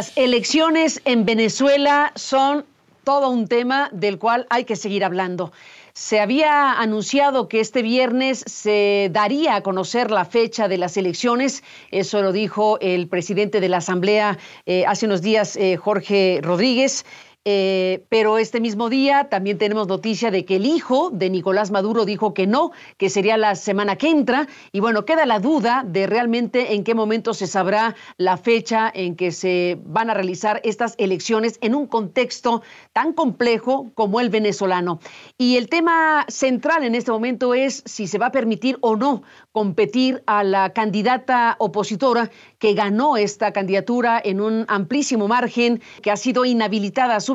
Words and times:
Las 0.00 0.16
elecciones 0.16 1.02
en 1.04 1.26
Venezuela 1.26 2.12
son 2.14 2.64
todo 3.04 3.28
un 3.28 3.46
tema 3.48 3.90
del 3.92 4.18
cual 4.18 4.46
hay 4.48 4.64
que 4.64 4.74
seguir 4.74 5.04
hablando. 5.04 5.52
Se 5.92 6.20
había 6.20 6.72
anunciado 6.80 7.48
que 7.48 7.60
este 7.60 7.82
viernes 7.82 8.42
se 8.46 9.10
daría 9.12 9.56
a 9.56 9.62
conocer 9.62 10.10
la 10.10 10.24
fecha 10.24 10.68
de 10.68 10.78
las 10.78 10.96
elecciones. 10.96 11.62
Eso 11.90 12.22
lo 12.22 12.32
dijo 12.32 12.78
el 12.80 13.08
presidente 13.08 13.60
de 13.60 13.68
la 13.68 13.76
Asamblea 13.76 14.38
eh, 14.64 14.86
hace 14.86 15.04
unos 15.04 15.20
días, 15.20 15.54
eh, 15.56 15.76
Jorge 15.76 16.40
Rodríguez. 16.42 17.04
Eh, 17.46 18.04
pero 18.10 18.36
este 18.36 18.60
mismo 18.60 18.90
día 18.90 19.30
también 19.30 19.56
tenemos 19.56 19.88
noticia 19.88 20.30
de 20.30 20.44
que 20.44 20.56
el 20.56 20.66
hijo 20.66 21.08
de 21.10 21.30
Nicolás 21.30 21.70
Maduro 21.70 22.04
dijo 22.04 22.34
que 22.34 22.46
no, 22.46 22.70
que 22.98 23.08
sería 23.08 23.38
la 23.38 23.54
semana 23.54 23.96
que 23.96 24.10
entra. 24.10 24.46
Y 24.72 24.80
bueno, 24.80 25.06
queda 25.06 25.24
la 25.24 25.38
duda 25.38 25.82
de 25.86 26.06
realmente 26.06 26.74
en 26.74 26.84
qué 26.84 26.94
momento 26.94 27.32
se 27.32 27.46
sabrá 27.46 27.96
la 28.18 28.36
fecha 28.36 28.90
en 28.94 29.16
que 29.16 29.32
se 29.32 29.78
van 29.86 30.10
a 30.10 30.14
realizar 30.14 30.60
estas 30.64 30.94
elecciones 30.98 31.56
en 31.62 31.74
un 31.74 31.86
contexto 31.86 32.62
tan 32.92 33.14
complejo 33.14 33.90
como 33.94 34.20
el 34.20 34.28
venezolano. 34.28 35.00
Y 35.38 35.56
el 35.56 35.70
tema 35.70 36.26
central 36.28 36.84
en 36.84 36.94
este 36.94 37.10
momento 37.10 37.54
es 37.54 37.82
si 37.86 38.06
se 38.06 38.18
va 38.18 38.26
a 38.26 38.32
permitir 38.32 38.76
o 38.82 38.96
no 38.96 39.22
competir 39.52 40.22
a 40.26 40.44
la 40.44 40.74
candidata 40.74 41.56
opositora 41.58 42.30
que 42.58 42.74
ganó 42.74 43.16
esta 43.16 43.52
candidatura 43.52 44.20
en 44.22 44.42
un 44.42 44.66
amplísimo 44.68 45.26
margen, 45.26 45.80
que 46.02 46.10
ha 46.10 46.16
sido 46.16 46.44
inhabilitada 46.44 47.16
a 47.16 47.20
su 47.20 47.30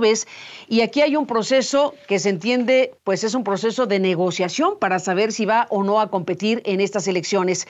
Y 0.67 0.81
aquí 0.81 1.01
hay 1.01 1.15
un 1.15 1.25
proceso 1.25 1.95
que 2.07 2.19
se 2.19 2.29
entiende, 2.29 2.93
pues 3.03 3.23
es 3.23 3.33
un 3.33 3.43
proceso 3.43 3.85
de 3.85 3.99
negociación 3.99 4.77
para 4.79 4.99
saber 4.99 5.31
si 5.31 5.45
va 5.45 5.67
o 5.69 5.83
no 5.83 5.99
a 5.99 6.09
competir 6.09 6.61
en 6.65 6.81
estas 6.81 7.07
elecciones. 7.07 7.67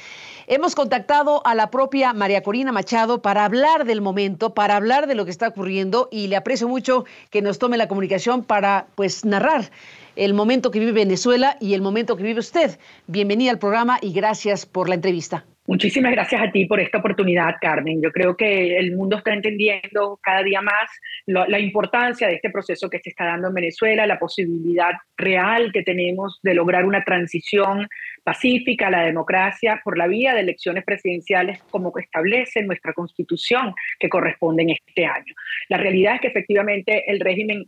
Hemos 0.47 0.75
contactado 0.75 1.41
a 1.45 1.55
la 1.55 1.71
propia 1.71 2.13
María 2.13 2.43
Corina 2.43 2.71
Machado 2.71 3.21
para 3.21 3.45
hablar 3.45 3.85
del 3.85 4.01
momento, 4.01 4.53
para 4.53 4.75
hablar 4.75 5.07
de 5.07 5.15
lo 5.15 5.25
que 5.25 5.31
está 5.31 5.47
ocurriendo 5.47 6.09
y 6.11 6.27
le 6.27 6.35
aprecio 6.35 6.67
mucho 6.67 7.05
que 7.29 7.41
nos 7.41 7.57
tome 7.57 7.77
la 7.77 7.87
comunicación 7.87 8.43
para 8.43 8.87
pues 8.95 9.25
narrar 9.25 9.71
el 10.15 10.33
momento 10.33 10.71
que 10.71 10.79
vive 10.79 10.91
Venezuela 10.91 11.57
y 11.59 11.73
el 11.73 11.81
momento 11.81 12.15
que 12.15 12.23
vive 12.23 12.39
usted. 12.39 12.77
Bienvenida 13.07 13.51
al 13.51 13.59
programa 13.59 13.97
y 14.01 14.11
gracias 14.11 14.65
por 14.65 14.89
la 14.89 14.95
entrevista. 14.95 15.45
Muchísimas 15.67 16.11
gracias 16.11 16.41
a 16.43 16.51
ti 16.51 16.65
por 16.65 16.79
esta 16.79 16.99
oportunidad, 16.99 17.55
Carmen. 17.59 17.99
Yo 17.99 18.11
creo 18.11 18.37
que 18.37 18.77
el 18.77 18.95
mundo 18.95 19.17
está 19.17 19.33
entendiendo 19.33 20.19
cada 20.21 20.43
día 20.43 20.61
más 20.61 20.91
la 21.25 21.57
importancia 21.57 22.27
de 22.27 22.35
este 22.35 22.51
proceso 22.51 22.87
que 22.87 22.99
se 22.99 23.09
está 23.09 23.25
dando 23.25 23.47
en 23.47 23.55
Venezuela, 23.55 24.05
la 24.05 24.19
posibilidad 24.19 24.91
real 25.17 25.71
que 25.73 25.81
tenemos 25.81 26.39
de 26.43 26.53
lograr 26.53 26.85
una 26.85 27.03
transición 27.03 27.87
pacífica 28.23 28.87
a 28.87 28.91
la 28.91 29.05
democracia 29.05 29.81
por 29.83 29.97
la 29.97 30.05
vía 30.05 30.35
de 30.35 30.41
elecciones 30.41 30.83
presidenciales 30.83 31.63
como 31.71 31.91
establece 31.97 32.61
nuestra 32.61 32.93
constitución 32.93 33.73
que 33.99 34.07
corresponde 34.07 34.63
en 34.63 34.69
este 34.69 35.07
año. 35.07 35.33
La 35.69 35.77
realidad 35.77 36.15
es 36.15 36.21
que 36.21 36.27
efectivamente 36.27 37.09
el 37.11 37.19
régimen 37.19 37.65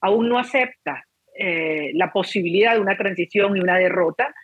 aún 0.00 0.28
no 0.28 0.38
acepta 0.38 1.04
eh, 1.36 1.90
la 1.94 2.12
posibilidad 2.12 2.74
de 2.74 2.80
una 2.80 2.96
transición 2.96 3.56
y 3.56 3.60
una 3.60 3.76
derrota, 3.76 4.34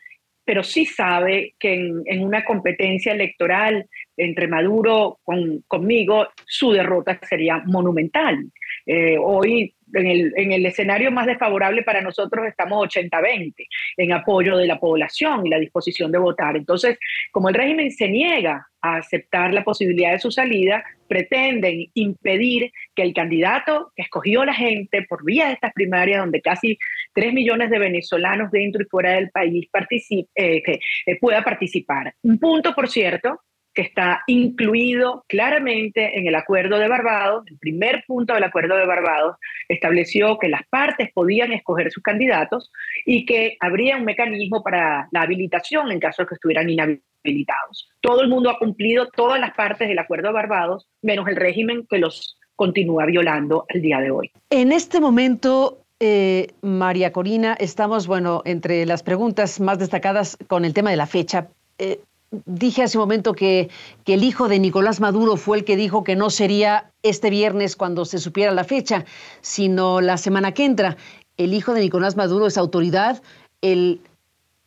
pero 0.47 0.63
sí 0.63 0.87
sabe 0.87 1.55
que 1.59 1.75
en, 1.75 2.25
una 2.25 2.45
competencia 2.45 3.13
electoral 3.13 3.87
entre 4.17 4.49
Maduro 4.49 5.19
con, 5.23 5.63
conmigo, 5.67 6.29
su 6.47 6.73
derrota 6.73 7.19
sería 7.29 7.63
monumental. 7.67 8.45
Eh, 8.87 9.17
hoy 9.19 9.75
en 9.95 10.07
el, 10.07 10.33
en 10.37 10.53
el, 10.53 10.67
escenario 10.67 11.11
más 11.11 11.27
desfavorable 11.27 11.83
para 11.83 12.01
nosotros 12.01 12.47
estamos 12.47 12.89
80-20 12.89 13.55
en 13.97 14.13
apoyo 14.13 14.57
de 14.57 14.67
la 14.67 14.79
población 14.81 15.47
y 15.47 15.51
la 15.51 15.59
disposición 15.59 16.11
de 16.11 16.19
votar. 16.19 16.57
Entonces, 16.57 16.99
como 17.31 17.49
el 17.49 17.55
régimen 17.55 17.91
se 17.91 18.09
niega 18.09 18.67
a 18.81 18.97
aceptar 18.97 19.53
la 19.53 19.65
posibilidad 19.65 20.13
de 20.13 20.19
su 20.19 20.31
salida, 20.31 20.85
pretenden 21.09 21.87
impedir 21.95 22.73
que 22.95 23.03
el 23.03 23.15
candidato 23.15 23.93
que 23.95 24.03
escogió 24.03 24.45
la 24.45 24.55
gente 24.55 25.03
por 25.09 25.25
vía 25.25 25.47
de 25.47 25.55
estas 25.55 25.73
primarias, 25.73 26.21
donde 26.21 26.41
casi 26.41 26.79
3 27.15 27.33
millones 27.33 27.71
de 27.71 27.79
venezolanos 27.79 28.51
dentro 28.51 28.83
y 28.83 28.87
fuera 28.87 29.13
del 29.13 29.31
país 29.31 29.69
participe, 29.71 30.29
eh, 30.35 30.63
eh, 31.07 31.19
pueda 31.21 31.43
participar. 31.43 32.15
Un 32.23 32.39
punto, 32.39 32.75
por 32.75 32.89
cierto, 32.89 33.41
que 33.77 33.83
está 33.83 34.23
incluido 34.27 35.23
claramente 35.29 36.19
en 36.19 36.27
el 36.27 36.35
Acuerdo 36.35 36.79
de 36.79 36.89
Barbados. 36.89 37.45
El 37.47 37.59
primer 37.59 38.05
punto 38.07 38.33
del 38.33 38.43
Acuerdo 38.43 38.75
de 38.75 38.87
Barbados 38.87 39.37
estableció 39.69 40.39
que 40.39 40.49
las 40.49 40.67
partes 40.69 41.11
podían 41.13 41.53
escoger 41.53 41.93
sus 41.93 42.03
candidatos 42.03 42.73
y 43.05 43.27
que 43.27 43.59
habría 43.61 43.99
un 43.99 44.07
mecanismo 44.07 44.63
para 44.63 45.09
la 45.13 45.21
habilitación 45.21 45.93
en 45.93 46.01
caso 46.01 46.23
de 46.23 46.29
que 46.29 46.35
estuvieran 46.37 46.71
inhabilitados. 46.71 47.91
Todo 48.01 48.23
el 48.23 48.29
mundo 48.29 48.49
ha 48.49 48.59
cumplido 48.59 49.09
todas 49.15 49.39
las 49.39 49.55
partes 49.55 49.89
del 49.89 49.99
Acuerdo 49.99 50.29
de 50.29 50.35
Barbados, 50.35 50.89
menos 51.03 51.29
el 51.29 51.37
régimen 51.37 51.87
que 51.89 51.99
los 51.99 52.39
continúa 52.57 53.05
violando 53.05 53.67
el 53.69 53.83
día 53.83 54.01
de 54.01 54.11
hoy. 54.11 54.31
En 54.49 54.73
este 54.73 55.01
momento, 55.01 55.83
eh, 56.01 56.49
María 56.63 57.13
Corina, 57.13 57.55
estamos, 57.61 58.07
bueno, 58.07 58.41
entre 58.47 58.87
las 58.87 59.03
preguntas 59.03 59.61
más 59.61 59.79
destacadas 59.79 60.39
con 60.47 60.65
el 60.65 60.73
tema 60.73 60.91
de 60.91 60.97
la 60.97 61.07
fecha. 61.07 61.49
Eh, 61.79 62.01
dije 62.31 62.83
hace 62.83 62.99
un 62.99 63.03
momento 63.03 63.33
que, 63.35 63.69
el 64.07 64.25
hijo 64.25 64.49
de 64.49 64.59
Nicolás 64.59 65.01
Maduro 65.01 65.37
fue 65.37 65.59
el 65.59 65.65
que 65.65 65.77
dijo 65.77 66.05
que 66.05 66.17
no 66.17 66.31
sería 66.31 66.91
este 67.03 67.31
viernes 67.31 67.77
cuando 67.77 68.05
se 68.05 68.19
supiera 68.19 68.53
la 68.53 68.65
fecha, 68.65 69.05
sino 69.41 70.01
la 70.01 70.17
semana 70.17 70.53
que 70.53 70.65
entra. 70.65 70.97
El 71.37 71.55
hijo 71.55 71.75
de 71.75 71.81
Nicolás 71.81 72.17
Maduro 72.17 72.47
es 72.47 72.57
autoridad, 72.57 73.23
el 73.61 74.01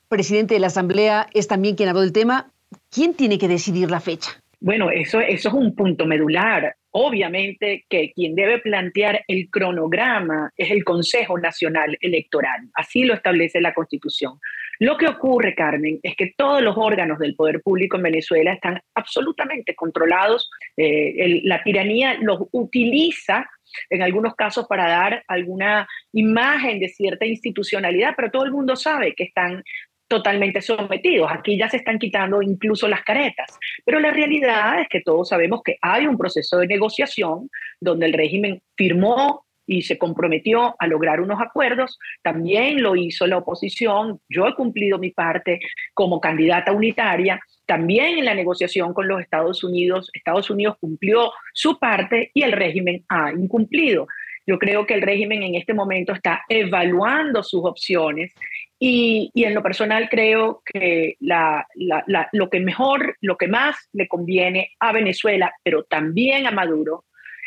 presidente 0.08 0.56
de 0.56 0.59
la 0.59 0.68
Asamblea 0.68 1.28
es 1.34 1.48
también 1.48 1.75
quien 1.75 1.90
habló 1.90 2.02
del 2.02 2.14
tema. 2.14 2.52
¿Quién 2.92 3.14
tiene 3.14 3.38
que 3.38 3.48
decidir 3.48 3.90
la 3.90 4.00
fecha? 4.00 4.31
Bueno, 4.59 4.90
eso, 4.92 5.22
eso 5.22 5.50
es 5.50 5.53
un 5.53 5.74
punto 5.74 6.06
medular. 6.06 6.75
Obviamente 6.92 7.86
que 7.88 8.12
quien 8.14 8.36
debe 8.36 8.59
plantear 8.59 9.24
el 9.28 9.50
cronograma 9.50 10.52
es 10.58 10.72
el 10.72 10.84
Consejo 10.84 11.38
Nacional 11.40 11.98
Electoral. 12.02 12.69
Así 12.74 13.03
lo 13.03 13.14
establece 13.14 13.62
la 13.62 13.74
Constitución. 13.74 14.40
Lo 14.80 14.98
que 14.98 15.08
ocurre, 15.08 15.54
Carmen, 15.56 16.00
es 16.02 16.16
que 16.16 16.34
todos 16.38 16.62
los 16.62 16.78
órganos 16.78 17.20
del 17.20 17.36
poder 17.36 17.62
público 17.62 17.98
en 17.98 18.04
Venezuela 18.04 18.54
están 18.54 18.80
absolutamente 18.96 19.76
controlados. 19.76 20.50
Eh, 20.78 21.42
la 21.44 21.62
tiranía 21.64 22.16
los 22.22 22.48
utiliza 22.52 23.50
en 23.90 24.02
algunos 24.02 24.36
casos 24.36 24.68
para 24.68 24.88
dar 24.88 25.24
alguna 25.28 25.86
imagen 26.14 26.80
de 26.80 26.88
cierta 26.88 27.26
institucionalidad, 27.26 28.14
pero 28.16 28.32
todo 28.32 28.46
el 28.46 28.52
mundo 28.52 28.78
sabe 28.78 29.14
que 29.16 29.26
están 29.26 29.64
totalmente 30.08 30.62
sometidos. 30.62 31.30
Aquí 31.32 31.58
ya 31.58 31.70
se 31.70 31.78
están 31.78 32.00
quitando 32.00 32.42
incluso 32.42 32.88
las 32.88 33.04
caretas. 33.04 33.58
Pero 33.86 34.00
la 34.00 34.12
realidad 34.12 34.82
es 34.82 34.88
que 34.90 35.02
todos 35.02 35.30
sabemos 35.30 35.62
que 35.64 35.78
hay 35.82 36.08
un 36.08 36.18
proceso 36.18 36.58
de 36.58 36.68
negociación 36.68 37.50
donde 37.80 38.08
el 38.08 38.14
régimen 38.14 38.62
firmó 38.76 39.46
y 39.69 39.84
se 39.84 40.00
comprometió 40.00 40.75
a 40.80 40.88
lograr 40.88 41.22
unos 41.22 41.40
acuerdos. 41.40 42.00
También 42.24 42.81
lo 42.81 42.96
hizo 42.96 43.28
la 43.28 43.38
oposición. 43.38 44.19
Yo 44.28 44.47
he 44.47 44.56
cumplido 44.56 44.97
mi 44.97 45.12
parte 45.12 45.59
como 45.94 46.19
candidata 46.19 46.72
unitaria. 46.72 47.40
También 47.68 48.18
en 48.18 48.25
la 48.25 48.34
negociación 48.34 48.96
con 48.96 49.07
los 49.07 49.22
Estados 49.22 49.63
Unidos, 49.63 50.09
Estados 50.13 50.50
Unidos 50.50 50.75
cumplió 50.80 51.31
su 51.53 51.78
parte 51.78 52.31
y 52.34 52.41
el 52.41 52.52
régimen 52.52 53.06
ha 53.09 53.31
incumplido. 53.31 54.07
Yo 54.47 54.57
creo 54.57 54.88
que 54.88 54.96
el 54.96 55.03
régimen 55.03 55.44
en 55.44 55.53
este 55.53 55.75
momento 55.75 56.13
está 56.13 56.41
evaluando 56.50 57.44
sus 57.44 57.63
opciones 57.63 58.34
y, 58.80 59.30
y 59.36 59.44
en 59.44 59.53
lo 59.53 59.62
personal 59.62 60.09
creo 60.09 60.63
que 60.66 61.16
la, 61.19 61.68
la, 61.75 62.28
lo 62.31 62.50
que 62.50 62.59
mejor, 62.59 63.18
lo 63.22 63.38
que 63.38 63.47
más 63.47 63.88
le 63.94 64.07
conviene 64.07 64.72
a 64.80 64.94
Venezuela, 64.94 65.54
pero 65.62 65.83
también 65.83 66.48
a 66.48 66.51
Maduro, 66.51 67.06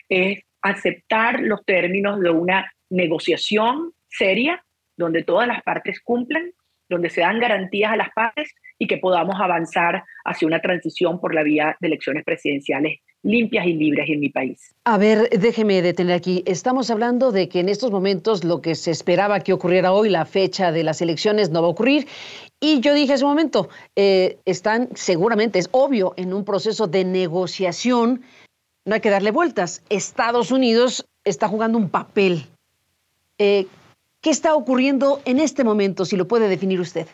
es 0.08 0.44
aceptar 0.62 1.40
los 1.40 1.64
términos 1.64 2.20
de 2.20 2.30
una 2.30 2.72
negociación 2.90 3.92
seria, 4.08 4.64
donde 4.96 5.24
todas 5.24 5.48
las 5.48 5.62
partes 5.62 6.00
cumplen, 6.00 6.52
donde 6.88 7.10
se 7.10 7.22
dan 7.22 7.40
garantías 7.40 7.92
a 7.92 7.96
las 7.96 8.10
partes 8.10 8.54
y 8.78 8.86
que 8.86 8.98
podamos 8.98 9.40
avanzar 9.40 10.04
hacia 10.24 10.46
una 10.46 10.60
transición 10.60 11.20
por 11.20 11.34
la 11.34 11.42
vía 11.42 11.76
de 11.80 11.88
elecciones 11.88 12.24
presidenciales 12.24 13.00
limpias 13.22 13.66
y 13.66 13.74
libres 13.74 14.08
en 14.08 14.20
mi 14.20 14.28
país. 14.28 14.74
A 14.84 14.98
ver, 14.98 15.28
déjeme 15.30 15.80
detener 15.80 16.16
aquí. 16.16 16.42
Estamos 16.46 16.90
hablando 16.90 17.30
de 17.30 17.48
que 17.48 17.60
en 17.60 17.68
estos 17.68 17.90
momentos 17.90 18.44
lo 18.44 18.60
que 18.60 18.74
se 18.74 18.90
esperaba 18.90 19.40
que 19.40 19.52
ocurriera 19.52 19.92
hoy, 19.92 20.08
la 20.08 20.24
fecha 20.24 20.72
de 20.72 20.82
las 20.82 21.00
elecciones, 21.00 21.50
no 21.50 21.62
va 21.62 21.68
a 21.68 21.70
ocurrir. 21.70 22.06
Y 22.60 22.80
yo 22.80 22.94
dije 22.94 23.12
hace 23.12 23.24
un 23.24 23.30
momento, 23.30 23.68
eh, 23.96 24.38
están 24.44 24.88
seguramente, 24.94 25.58
es 25.58 25.68
obvio, 25.72 26.14
en 26.16 26.34
un 26.34 26.44
proceso 26.44 26.86
de 26.86 27.04
negociación 27.04 28.22
no 28.84 28.94
hay 28.94 29.00
que 29.00 29.10
darle 29.10 29.30
vueltas. 29.30 29.84
Estados 29.88 30.50
Unidos 30.50 31.06
está 31.24 31.48
jugando 31.48 31.78
un 31.78 31.90
papel. 31.90 32.46
Eh, 33.38 33.66
¿Qué 34.20 34.30
está 34.30 34.54
ocurriendo 34.54 35.20
en 35.24 35.40
este 35.40 35.64
momento, 35.64 36.04
si 36.04 36.16
lo 36.16 36.28
puede 36.28 36.48
definir 36.48 36.80
usted? 36.80 37.06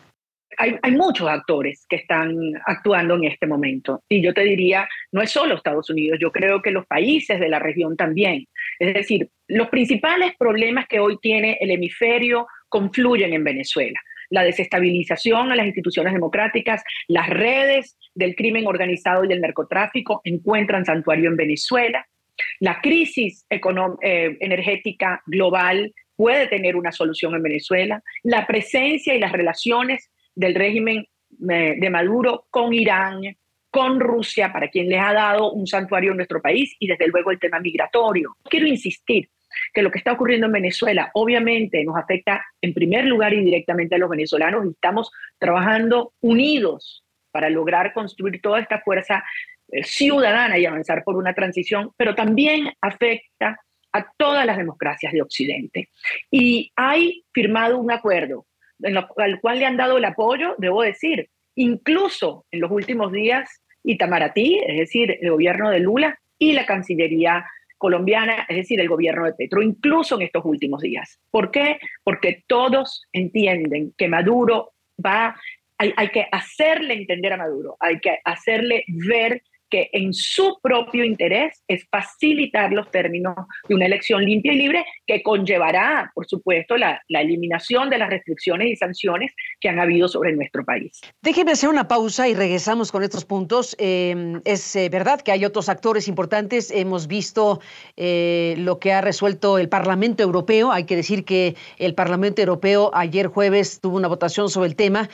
Hay, 0.57 0.75
hay, 0.81 0.91
muchos 0.91 1.27
actores 1.27 1.85
que 1.87 1.95
están 1.95 2.35
actuando 2.65 3.15
en 3.15 3.25
este 3.25 3.47
momento. 3.47 4.03
Y 4.09 4.21
yo 4.21 4.33
te 4.33 4.41
diría, 4.41 4.87
no 5.11 5.21
es 5.21 5.31
solo 5.31 5.55
Estados 5.55 5.89
Unidos, 5.89 6.19
yo 6.19 6.31
creo 6.31 6.61
que 6.61 6.71
los 6.71 6.85
países 6.85 7.39
de 7.39 7.49
la 7.49 7.59
región 7.59 7.95
también. 7.95 8.45
Es 8.77 8.93
decir, 8.93 9.29
los 9.47 9.69
principales 9.69 10.33
problemas 10.37 10.87
que 10.87 10.99
hoy 10.99 11.17
tiene 11.21 11.57
el 11.61 11.71
hemisferio 11.71 12.47
confluyen 12.67 13.33
en 13.33 13.43
Venezuela 13.43 13.99
la 14.29 14.43
desestabilización 14.43 15.51
a 15.51 15.55
las 15.55 15.65
instituciones 15.65 16.13
democráticas, 16.13 16.83
las 17.07 17.29
redes 17.29 17.97
del 18.13 18.35
crimen 18.35 18.67
organizado 18.67 19.23
y 19.23 19.27
del 19.27 19.41
narcotráfico 19.41 20.21
encuentran 20.23 20.85
santuario 20.85 21.29
en 21.29 21.35
Venezuela. 21.35 22.05
La 22.59 22.79
crisis 22.81 23.45
eh, 23.49 24.37
energética 24.39 25.21
global 25.25 25.93
puede 26.15 26.47
tener 26.47 26.75
una 26.75 26.91
solución 26.91 27.35
en 27.35 27.43
Venezuela. 27.43 28.01
La 28.23 28.45
presencia 28.45 29.15
y 29.15 29.19
las 29.19 29.31
relaciones 29.31 30.09
del 30.35 30.55
régimen 30.55 31.05
eh, 31.49 31.75
de 31.77 31.89
Maduro 31.89 32.45
con 32.49 32.73
Irán, 32.73 33.21
con 33.69 33.99
Rusia, 33.99 34.51
para 34.51 34.69
quien 34.69 34.89
les 34.89 34.99
ha 34.99 35.13
dado 35.13 35.51
un 35.51 35.67
santuario 35.67 36.11
en 36.11 36.17
nuestro 36.17 36.41
país, 36.41 36.75
y 36.79 36.87
desde 36.87 37.07
luego 37.07 37.31
el 37.31 37.39
tema 37.39 37.59
migratorio. 37.59 38.35
Quiero 38.49 38.67
insistir 38.67 39.29
que 39.73 39.81
lo 39.81 39.91
que 39.91 39.97
está 39.97 40.13
ocurriendo 40.13 40.47
en 40.47 40.53
Venezuela 40.53 41.11
obviamente 41.13 41.83
nos 41.83 41.97
afecta 41.97 42.45
en 42.61 42.73
primer 42.73 43.05
lugar 43.05 43.33
y 43.33 43.43
directamente 43.43 43.95
a 43.95 43.97
los 43.97 44.09
venezolanos 44.09 44.65
y 44.65 44.69
estamos 44.69 45.11
trabajando 45.37 46.13
unidos 46.21 47.03
para 47.31 47.49
lograr 47.49 47.93
construir 47.93 48.41
toda 48.41 48.59
esta 48.59 48.81
fuerza 48.81 49.23
eh, 49.71 49.83
ciudadana 49.83 50.57
y 50.57 50.65
avanzar 50.65 51.03
por 51.03 51.15
una 51.15 51.33
transición, 51.33 51.91
pero 51.97 52.15
también 52.15 52.71
afecta 52.81 53.59
a 53.91 54.11
todas 54.17 54.45
las 54.45 54.57
democracias 54.57 55.13
de 55.13 55.21
Occidente. 55.21 55.89
Y 56.31 56.71
hay 56.75 57.23
firmado 57.33 57.77
un 57.77 57.91
acuerdo 57.91 58.45
al 59.17 59.39
cual 59.41 59.59
le 59.59 59.65
han 59.65 59.77
dado 59.77 59.97
el 59.97 60.05
apoyo, 60.05 60.55
debo 60.57 60.83
decir, 60.83 61.29
incluso 61.55 62.45
en 62.51 62.61
los 62.61 62.71
últimos 62.71 63.11
días, 63.11 63.61
Itamaraty, 63.83 64.59
es 64.65 64.77
decir, 64.77 65.17
el 65.21 65.31
gobierno 65.31 65.69
de 65.69 65.79
Lula, 65.79 66.17
y 66.37 66.53
la 66.53 66.65
Cancillería 66.65 67.45
colombiana, 67.79 68.45
es 68.47 68.57
decir, 68.57 68.79
el 68.79 68.87
gobierno 68.87 69.25
de 69.25 69.33
Petro, 69.33 69.63
incluso 69.63 70.15
en 70.15 70.23
estos 70.23 70.45
últimos 70.45 70.81
días. 70.81 71.19
¿Por 71.31 71.49
qué? 71.49 71.79
Porque 72.03 72.43
todos 72.45 73.07
entienden 73.11 73.93
que 73.97 74.07
Maduro 74.07 74.73
va, 75.03 75.35
hay, 75.79 75.93
hay 75.97 76.09
que 76.09 76.27
hacerle 76.31 76.93
entender 76.93 77.33
a 77.33 77.37
Maduro, 77.37 77.77
hay 77.79 77.99
que 77.99 78.19
hacerle 78.23 78.83
ver 78.87 79.41
que 79.69 79.89
en 79.93 80.13
su 80.13 80.57
propio 80.61 81.03
interés 81.03 81.63
es 81.67 81.87
facilitar 81.89 82.71
los 82.71 82.89
términos 82.91 83.35
de 83.67 83.75
una 83.75 83.85
elección 83.85 84.23
limpia 84.23 84.53
y 84.53 84.57
libre 84.57 84.85
que 85.05 85.21
conllevará, 85.21 86.11
por 86.13 86.27
supuesto, 86.27 86.75
la, 86.77 87.01
eliminación 87.09 87.89
de 87.89 87.97
las 87.97 88.09
restricciones 88.09 88.69
y 88.69 88.75
sanciones 88.77 89.33
que 89.59 89.67
han 89.67 89.79
habido 89.79 90.07
sobre 90.07 90.33
nuestro 90.33 90.63
país. 90.63 91.01
Déjeme 91.21 91.51
hacer 91.51 91.69
una 91.69 91.87
pausa 91.87 92.29
y 92.29 92.33
regresamos 92.33 92.91
con 92.91 93.03
estos 93.03 93.25
puntos. 93.25 93.75
Eh, 93.77 94.39
es 94.45 94.75
eh, 94.75 94.87
verdad 94.89 95.19
que 95.19 95.33
hay 95.33 95.43
otros 95.43 95.67
actores 95.67 96.07
importantes. 96.07 96.71
Hemos 96.71 97.07
visto 97.07 97.59
eh, 97.97 98.55
lo 98.57 98.79
que 98.79 98.93
ha 98.93 99.01
resuelto 99.01 99.57
el 99.57 99.67
Parlamento 99.67 100.23
Europeo. 100.23 100.71
Hay 100.71 100.85
que 100.85 100.95
decir 100.95 101.25
que 101.25 101.55
el 101.77 101.93
Parlamento 101.93 102.41
Europeo 102.41 102.89
ayer 102.93 103.27
jueves 103.27 103.81
tuvo 103.81 103.97
una 103.97 104.07
votación 104.07 104.49
sobre 104.49 104.69
el 104.69 104.75
tema. 104.75 105.09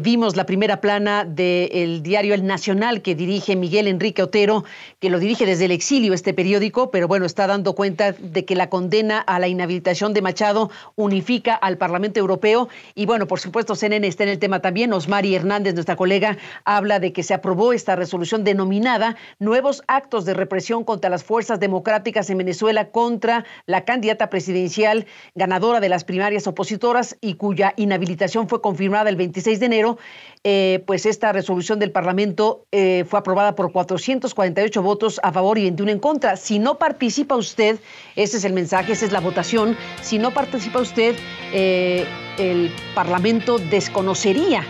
vimos 0.00 0.36
la 0.36 0.46
primera 0.46 0.80
plana 0.80 1.24
del 1.24 2.02
diario 2.02 2.34
El 2.34 2.46
Nacional 2.46 3.02
que 3.02 3.14
dirige 3.14 3.54
Miguel 3.54 3.86
Enrique 3.86 3.99
Otero, 4.22 4.64
que 4.98 5.10
lo 5.10 5.18
dirige 5.18 5.46
desde 5.46 5.66
el 5.66 5.72
exilio 5.72 6.14
este 6.14 6.32
periódico, 6.32 6.90
pero 6.90 7.06
bueno, 7.06 7.26
está 7.26 7.46
dando 7.46 7.74
cuenta 7.74 8.12
de 8.12 8.44
que 8.44 8.56
la 8.56 8.70
condena 8.70 9.20
a 9.20 9.38
la 9.38 9.48
inhabilitación 9.48 10.14
de 10.14 10.22
Machado 10.22 10.70
unifica 10.96 11.54
al 11.54 11.76
Parlamento 11.76 12.18
Europeo. 12.18 12.68
Y 12.94 13.06
bueno, 13.06 13.26
por 13.26 13.40
supuesto, 13.40 13.74
CNN 13.74 14.06
está 14.06 14.22
en 14.22 14.30
el 14.30 14.38
tema 14.38 14.60
también. 14.60 14.92
Osmari 14.92 15.34
Hernández, 15.34 15.74
nuestra 15.74 15.96
colega, 15.96 16.38
habla 16.64 16.98
de 16.98 17.12
que 17.12 17.22
se 17.22 17.34
aprobó 17.34 17.72
esta 17.72 17.94
resolución 17.94 18.42
denominada 18.42 19.16
Nuevos 19.38 19.82
actos 19.86 20.24
de 20.24 20.34
represión 20.34 20.84
contra 20.84 21.10
las 21.10 21.24
fuerzas 21.24 21.60
democráticas 21.60 22.30
en 22.30 22.38
Venezuela 22.38 22.90
contra 22.90 23.44
la 23.66 23.84
candidata 23.84 24.30
presidencial 24.30 25.06
ganadora 25.34 25.80
de 25.80 25.88
las 25.88 26.04
primarias 26.04 26.46
opositoras 26.46 27.16
y 27.20 27.34
cuya 27.34 27.74
inhabilitación 27.76 28.48
fue 28.48 28.60
confirmada 28.60 29.10
el 29.10 29.16
26 29.16 29.60
de 29.60 29.66
enero. 29.66 29.98
Eh, 30.44 30.82
pues 30.86 31.04
esta 31.04 31.32
resolución 31.32 31.78
del 31.78 31.92
Parlamento 31.92 32.64
eh, 32.72 33.04
fue 33.06 33.18
aprobada 33.18 33.54
por 33.54 33.72
448 33.90 34.82
votos 34.82 35.20
a 35.22 35.32
favor 35.32 35.58
y 35.58 35.62
21 35.62 35.92
en 35.92 35.98
contra. 35.98 36.36
Si 36.36 36.58
no 36.58 36.78
participa 36.78 37.34
usted, 37.34 37.78
ese 38.14 38.36
es 38.36 38.44
el 38.44 38.52
mensaje, 38.52 38.92
esa 38.92 39.06
es 39.06 39.12
la 39.12 39.20
votación. 39.20 39.76
Si 40.00 40.18
no 40.18 40.30
participa 40.30 40.80
usted, 40.80 41.16
eh, 41.52 42.06
el 42.38 42.72
Parlamento 42.94 43.58
desconocería 43.58 44.64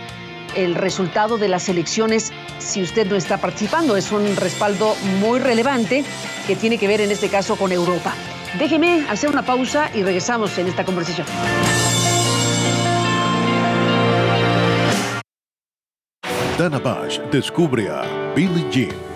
el 0.55 0.75
resultado 0.75 1.37
de 1.37 1.47
las 1.47 1.69
elecciones 1.69 2.33
si 2.57 2.81
usted 2.81 3.07
no 3.07 3.15
está 3.15 3.37
participando. 3.37 3.95
Es 3.95 4.11
un 4.11 4.35
respaldo 4.35 4.95
muy 5.19 5.39
relevante 5.39 6.03
que 6.47 6.55
tiene 6.55 6.77
que 6.77 6.87
ver 6.87 7.01
en 7.01 7.11
este 7.11 7.29
caso 7.29 7.55
con 7.55 7.71
Europa. 7.71 8.13
Déjeme 8.57 9.05
hacer 9.07 9.29
una 9.29 9.45
pausa 9.45 9.89
y 9.93 10.03
regresamos 10.03 10.57
en 10.57 10.67
esta 10.67 10.83
conversación. 10.83 11.27
Dana 16.57 16.79
Bash 16.79 17.19
descubre 17.31 17.87
a 17.89 18.33
Billie 18.35 18.69
Jean. 18.69 19.10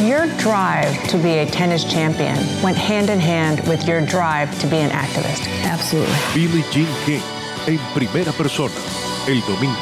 Your 0.00 0.28
drive 0.38 0.96
to 1.08 1.18
be 1.18 1.40
a 1.40 1.46
tennis 1.46 1.84
champion 1.84 2.34
went 2.62 2.78
hand 2.78 3.10
in 3.10 3.20
hand 3.20 3.60
with 3.68 3.86
your 3.86 4.00
drive 4.00 4.48
to 4.60 4.66
be 4.66 4.78
an 4.78 4.88
activist. 4.88 5.46
Absolutely. 5.64 6.16
Billie 6.32 6.64
Jean 6.72 6.88
King, 7.04 7.20
en 7.66 7.78
primera 7.92 8.32
persona, 8.32 8.72
el 9.26 9.42
domingo. 9.42 9.76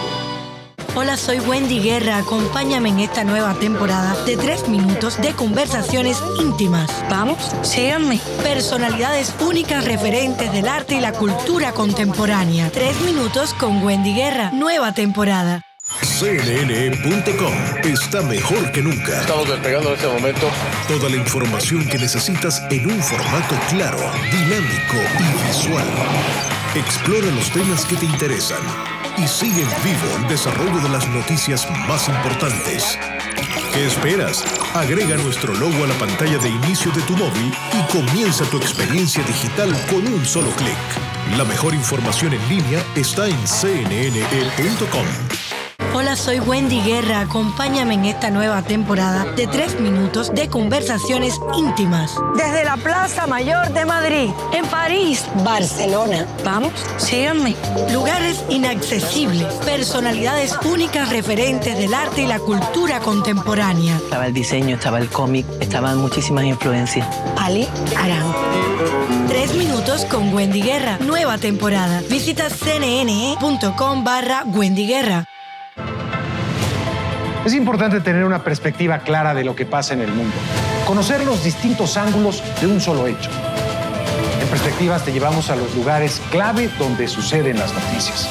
Hola, 0.97 1.17
soy 1.17 1.39
Wendy 1.39 1.81
Guerra. 1.81 2.19
Acompáñame 2.19 2.89
en 2.89 2.99
esta 2.99 3.23
nueva 3.23 3.55
temporada 3.55 4.17
de 4.25 4.37
tres 4.37 4.69
minutos 4.69 5.21
de 5.23 5.35
conversaciones 5.35 6.21
íntimas. 6.41 6.91
Vamos, 7.09 7.55
síganme. 7.63 8.19
Personalidades 8.43 9.33
únicas 9.41 9.85
referentes 9.85 10.53
del 10.53 10.67
arte 10.67 10.97
y 10.97 11.01
la 11.01 11.13
cultura 11.13 11.71
contemporánea. 11.71 12.71
Tres 12.71 13.01
minutos 13.03 13.55
con 13.55 13.85
Wendy 13.85 14.15
Guerra. 14.15 14.51
Nueva 14.51 14.91
temporada. 14.91 15.68
CNN.com 16.19 17.55
está 17.85 18.21
mejor 18.23 18.73
que 18.73 18.83
nunca. 18.83 19.21
Estamos 19.21 19.49
despegando 19.49 19.91
en 19.91 19.95
este 19.95 20.09
momento. 20.09 20.51
Toda 20.89 21.09
la 21.11 21.17
información 21.17 21.87
que 21.87 21.97
necesitas 21.97 22.61
en 22.71 22.91
un 22.91 23.01
formato 23.01 23.55
claro, 23.71 24.01
dinámico 24.33 24.97
y 25.21 25.47
visual. 25.47 25.87
Explora 26.75 27.29
los 27.29 27.49
temas 27.53 27.85
que 27.85 27.95
te 27.95 28.07
interesan 28.07 28.59
y 29.17 29.29
sigue 29.29 29.63
en 29.63 29.69
vivo 29.85 30.17
el 30.21 30.27
desarrollo 30.27 30.81
de 30.81 30.89
las 30.89 31.07
noticias 31.07 31.69
más 31.87 32.09
importantes. 32.09 32.99
¿Qué 33.73 33.87
esperas? 33.87 34.43
Agrega 34.75 35.17
nuestro 35.19 35.55
logo 35.55 35.85
a 35.85 35.87
la 35.87 35.95
pantalla 35.95 36.39
de 36.39 36.49
inicio 36.49 36.91
de 36.91 37.03
tu 37.03 37.17
móvil 37.17 37.53
y 37.79 37.93
comienza 37.93 38.45
tu 38.47 38.57
experiencia 38.57 39.23
digital 39.23 39.71
con 39.89 40.05
un 40.05 40.27
solo 40.27 40.51
clic. 40.57 41.37
La 41.37 41.45
mejor 41.45 41.75
información 41.75 42.33
en 42.35 42.49
línea 42.49 42.85
está 42.97 43.29
en 43.29 43.39
cnne.com. 43.47 45.07
Hola, 45.95 46.17
soy 46.17 46.39
Wendy 46.41 46.81
Guerra. 46.83 47.23
Acompáñame 47.23 47.95
en 47.95 48.05
esta 48.05 48.31
nueva 48.31 48.63
temporada 48.63 49.25
de 49.33 49.47
tres 49.47 49.81
minutos 49.81 50.33
de 50.35 50.49
conversaciones 50.49 51.41
íntimas. 51.57 52.15
Desde 52.37 52.65
la 52.65 52.77
Plaza 52.77 53.27
Mayor 53.27 53.73
de 53.73 53.85
Madrid, 53.85 54.31
en 54.53 54.67
París, 54.67 55.25
Barcelona. 55.45 56.27
Vamos, 56.45 56.73
síganme. 56.99 57.57
Lugares 57.93 58.45
inaccesibles, 58.49 59.53
personalidades 59.65 60.55
únicas 60.65 61.09
referentes 61.11 61.77
del 61.79 61.95
arte 61.95 62.23
y 62.23 62.27
la 62.27 62.39
cultura 62.39 63.01
contemporánea. 63.01 63.97
Estaba 63.97 64.27
el 64.27 64.35
diseño, 64.35 64.77
estaba 64.77 64.99
el 64.99 65.09
cómic, 65.09 65.47
estaban 65.61 65.99
muchísimas 65.99 66.45
influencias. 66.45 67.09
Ali 67.37 67.67
Arán. 67.97 68.35
Tres 69.27 69.55
minutos 69.55 70.05
con 70.05 70.33
Wendy 70.35 70.63
Guerra. 70.63 70.99
Nueva 71.01 71.39
temporada. 71.39 72.03
Visita 72.09 72.49
cnne.com 72.51 74.05
barra 74.05 74.45
Wendy 74.45 74.87
Guerra. 74.87 75.27
Es 77.49 77.55
importante 77.55 78.03
tener 78.03 78.25
una 78.25 78.45
perspectiva 78.45 78.99
clara 78.99 79.33
de 79.33 79.43
lo 79.43 79.57
que 79.57 79.65
pasa 79.65 79.95
en 79.95 80.03
el 80.03 80.13
mundo, 80.13 80.37
conocer 80.87 81.25
los 81.25 81.43
distintos 81.43 81.97
ángulos 81.97 82.43
de 82.61 82.67
un 82.67 82.79
solo 82.79 83.07
hecho. 83.07 83.31
En 84.43 84.49
perspectivas 84.49 85.03
te 85.03 85.15
llevamos 85.15 85.49
a 85.49 85.57
los 85.57 85.75
lugares 85.75 86.21
clave 86.31 86.69
donde 86.79 87.09
suceden 87.09 87.59
las 87.59 87.73
noticias. 87.73 88.29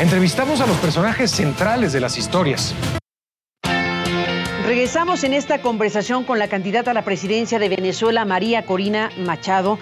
Entrevistamos 0.00 0.62
a 0.62 0.66
los 0.66 0.78
personajes 0.78 1.32
centrales 1.32 1.92
de 1.92 2.00
las 2.00 2.16
historias. 2.16 2.74
Regresamos 4.64 5.22
en 5.22 5.34
esta 5.34 5.60
conversación 5.60 6.24
con 6.24 6.38
la 6.38 6.48
candidata 6.48 6.92
a 6.92 6.94
la 6.94 7.04
presidencia 7.04 7.58
de 7.58 7.68
Venezuela, 7.68 8.24
María 8.24 8.64
Corina 8.64 9.10
Machado. 9.18 9.78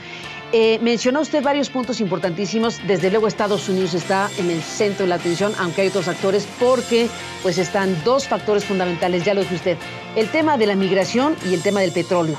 Eh, 0.54 0.78
mencionó 0.82 1.22
usted 1.22 1.42
varios 1.42 1.70
puntos 1.70 1.98
importantísimos. 2.00 2.78
Desde 2.86 3.10
luego 3.10 3.26
Estados 3.26 3.70
Unidos 3.70 3.94
está 3.94 4.28
en 4.38 4.50
el 4.50 4.60
centro 4.60 5.04
de 5.04 5.08
la 5.08 5.14
atención, 5.14 5.54
aunque 5.58 5.80
hay 5.80 5.88
otros 5.88 6.08
actores, 6.08 6.46
porque 6.60 7.08
pues 7.42 7.56
están 7.56 7.96
dos 8.04 8.28
factores 8.28 8.62
fundamentales, 8.66 9.24
ya 9.24 9.32
lo 9.32 9.40
dijo 9.40 9.54
usted, 9.54 9.78
el 10.14 10.28
tema 10.28 10.58
de 10.58 10.66
la 10.66 10.76
migración 10.76 11.36
y 11.48 11.54
el 11.54 11.62
tema 11.62 11.80
del 11.80 11.92
petróleo. 11.92 12.36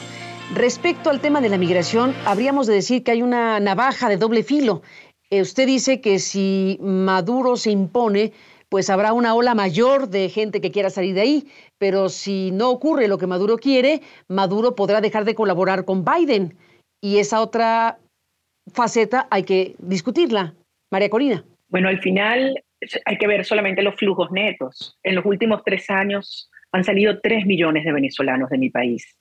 Respecto 0.54 1.10
al 1.10 1.22
tema 1.22 1.42
de 1.42 1.50
la 1.50 1.58
migración, 1.58 2.14
habríamos 2.26 2.68
de 2.68 2.76
decir 2.76 3.04
que 3.04 3.10
hay 3.10 3.24
una 3.24 3.60
navaja 3.60 4.10
de 4.10 4.18
doble 4.18 4.44
filo. 4.44 4.84
Eh, 5.32 5.42
usted 5.42 5.66
dice 5.66 6.00
que 6.00 6.20
si 6.20 6.78
Maduro 6.82 7.58
se 7.58 7.72
impone, 7.72 8.32
pues 8.70 8.92
habrá 8.92 9.14
una 9.14 9.34
ola 9.34 9.56
mayor 9.56 10.08
de 10.08 10.30
gente 10.30 10.62
que 10.62 10.70
quiera 10.70 10.92
salir 10.92 11.16
de 11.16 11.22
ahí, 11.22 11.48
pero 11.80 12.10
si 12.10 12.52
no 12.52 12.70
ocurre 12.70 13.08
lo 13.08 13.18
que 13.18 13.26
Maduro 13.26 13.58
quiere, 13.58 14.04
Maduro 14.28 14.76
podrá 14.76 15.02
dejar 15.02 15.26
de 15.26 15.34
colaborar 15.34 15.84
con 15.86 16.06
Biden. 16.06 16.56
Y 17.04 17.20
esa 17.20 17.42
otra 17.42 17.98
faceta 18.74 19.28
hay 19.30 19.44
que 19.44 19.76
discutirla. 19.78 20.54
María 20.90 21.10
Corina. 21.10 21.44
Bueno, 21.68 21.90
al 21.90 22.00
final 22.00 22.64
hay 23.04 23.18
que 23.18 23.28
ver 23.28 23.44
solamente 23.44 23.84
los 23.84 23.96
flujos 23.96 24.32
netos. 24.32 24.98
En 25.04 25.16
los 25.16 25.26
últimos 25.26 25.64
tres 25.66 25.90
años 25.90 26.50
han 26.72 26.86
salido 26.86 27.20
tres 27.20 27.46
millones 27.46 27.84
de 27.84 27.92
venezolanos 27.92 28.50
de 28.50 28.58
mi 28.58 28.70
país. 28.70 29.20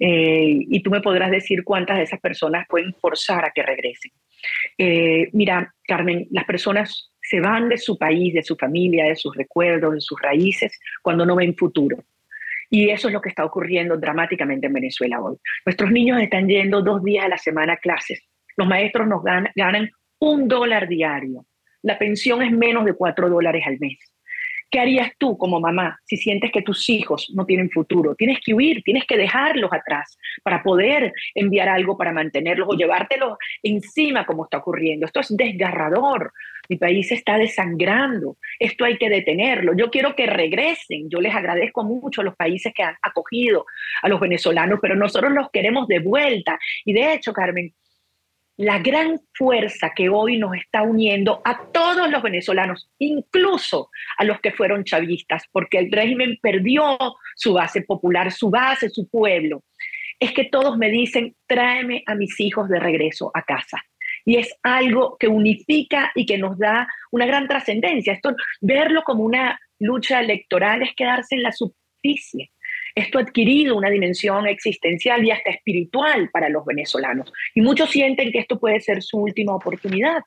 Eh, 0.00 0.66
y 0.68 0.82
tú 0.82 0.90
me 0.90 1.02
podrás 1.02 1.30
decir 1.30 1.62
cuántas 1.62 1.98
de 1.98 2.02
esas 2.02 2.18
personas 2.18 2.66
pueden 2.68 2.92
forzar 2.94 3.44
a 3.44 3.52
que 3.52 3.62
regresen. 3.62 4.10
Eh, 4.76 5.28
mira, 5.32 5.72
Carmen, 5.84 6.26
las 6.32 6.46
personas 6.46 7.12
se 7.22 7.38
van 7.38 7.68
de 7.68 7.78
su 7.78 7.96
país, 7.96 8.34
de 8.34 8.42
su 8.42 8.56
familia, 8.56 9.04
de 9.04 9.14
sus 9.14 9.36
recuerdos, 9.36 9.94
de 9.94 10.00
sus 10.00 10.20
raíces, 10.20 10.76
cuando 11.00 11.24
no 11.24 11.36
ven 11.36 11.54
futuro. 11.54 12.02
Y 12.70 12.90
eso 12.90 13.08
es 13.08 13.14
lo 13.14 13.20
que 13.20 13.28
está 13.28 13.44
ocurriendo 13.44 13.96
dramáticamente 13.96 14.68
en 14.68 14.72
Venezuela 14.72 15.20
hoy. 15.20 15.36
Nuestros 15.66 15.90
niños 15.90 16.22
están 16.22 16.48
yendo 16.48 16.82
dos 16.82 17.02
días 17.02 17.24
a 17.24 17.28
la 17.28 17.38
semana 17.38 17.74
a 17.74 17.76
clases. 17.78 18.22
Los 18.56 18.68
maestros 18.68 19.08
nos 19.08 19.22
ganan 19.24 19.90
un 20.20 20.46
dólar 20.46 20.86
diario. 20.86 21.46
La 21.82 21.98
pensión 21.98 22.42
es 22.42 22.52
menos 22.52 22.84
de 22.84 22.94
cuatro 22.94 23.28
dólares 23.28 23.64
al 23.66 23.78
mes. 23.80 23.98
¿Qué 24.70 24.78
harías 24.78 25.10
tú 25.18 25.36
como 25.36 25.60
mamá 25.60 25.98
si 26.04 26.16
sientes 26.16 26.52
que 26.52 26.62
tus 26.62 26.88
hijos 26.88 27.30
no 27.34 27.44
tienen 27.44 27.70
futuro? 27.70 28.14
Tienes 28.14 28.38
que 28.44 28.54
huir, 28.54 28.82
tienes 28.84 29.04
que 29.04 29.16
dejarlos 29.16 29.72
atrás 29.72 30.16
para 30.42 30.62
poder 30.62 31.12
enviar 31.34 31.68
algo 31.68 31.96
para 31.96 32.12
mantenerlos 32.12 32.68
o 32.70 32.76
llevártelos 32.76 33.36
encima 33.62 34.24
como 34.26 34.44
está 34.44 34.58
ocurriendo. 34.58 35.06
Esto 35.06 35.20
es 35.20 35.36
desgarrador. 35.36 36.32
Mi 36.68 36.76
país 36.76 37.10
está 37.10 37.36
desangrando. 37.36 38.36
Esto 38.60 38.84
hay 38.84 38.96
que 38.96 39.10
detenerlo. 39.10 39.72
Yo 39.76 39.90
quiero 39.90 40.14
que 40.14 40.26
regresen. 40.26 41.10
Yo 41.10 41.20
les 41.20 41.34
agradezco 41.34 41.82
mucho 41.82 42.20
a 42.20 42.24
los 42.24 42.36
países 42.36 42.72
que 42.72 42.84
han 42.84 42.94
acogido 43.02 43.66
a 44.02 44.08
los 44.08 44.20
venezolanos, 44.20 44.78
pero 44.80 44.94
nosotros 44.94 45.32
los 45.32 45.50
queremos 45.50 45.88
de 45.88 45.98
vuelta. 45.98 46.60
Y 46.84 46.92
de 46.92 47.12
hecho, 47.12 47.32
Carmen, 47.32 47.74
la 48.60 48.78
gran 48.78 49.18
fuerza 49.32 49.92
que 49.96 50.10
hoy 50.10 50.36
nos 50.36 50.54
está 50.54 50.82
uniendo 50.82 51.40
a 51.46 51.62
todos 51.72 52.10
los 52.10 52.22
venezolanos, 52.22 52.90
incluso 52.98 53.88
a 54.18 54.24
los 54.24 54.38
que 54.40 54.52
fueron 54.52 54.84
chavistas, 54.84 55.44
porque 55.50 55.78
el 55.78 55.90
régimen 55.90 56.38
perdió 56.42 56.98
su 57.36 57.54
base 57.54 57.80
popular, 57.80 58.30
su 58.30 58.50
base, 58.50 58.90
su 58.90 59.08
pueblo, 59.08 59.64
es 60.18 60.32
que 60.32 60.44
todos 60.44 60.76
me 60.76 60.90
dicen, 60.90 61.34
tráeme 61.46 62.02
a 62.04 62.14
mis 62.14 62.38
hijos 62.38 62.68
de 62.68 62.78
regreso 62.78 63.30
a 63.32 63.44
casa. 63.44 63.82
Y 64.26 64.36
es 64.36 64.54
algo 64.62 65.16
que 65.18 65.28
unifica 65.28 66.12
y 66.14 66.26
que 66.26 66.36
nos 66.36 66.58
da 66.58 66.86
una 67.10 67.24
gran 67.24 67.48
trascendencia. 67.48 68.12
Esto, 68.12 68.36
verlo 68.60 69.04
como 69.04 69.24
una 69.24 69.58
lucha 69.78 70.20
electoral 70.20 70.82
es 70.82 70.94
quedarse 70.94 71.34
en 71.34 71.44
la 71.44 71.52
superficie 71.52 72.50
esto 72.94 73.18
ha 73.18 73.22
adquirido 73.22 73.76
una 73.76 73.90
dimensión 73.90 74.46
existencial 74.46 75.24
y 75.24 75.30
hasta 75.30 75.50
espiritual 75.50 76.30
para 76.32 76.48
los 76.48 76.64
venezolanos. 76.64 77.32
Y 77.54 77.60
muchos 77.60 77.90
sienten 77.90 78.32
que 78.32 78.38
esto 78.38 78.58
puede 78.58 78.80
ser 78.80 79.02
su 79.02 79.18
última 79.18 79.54
oportunidad. 79.54 80.22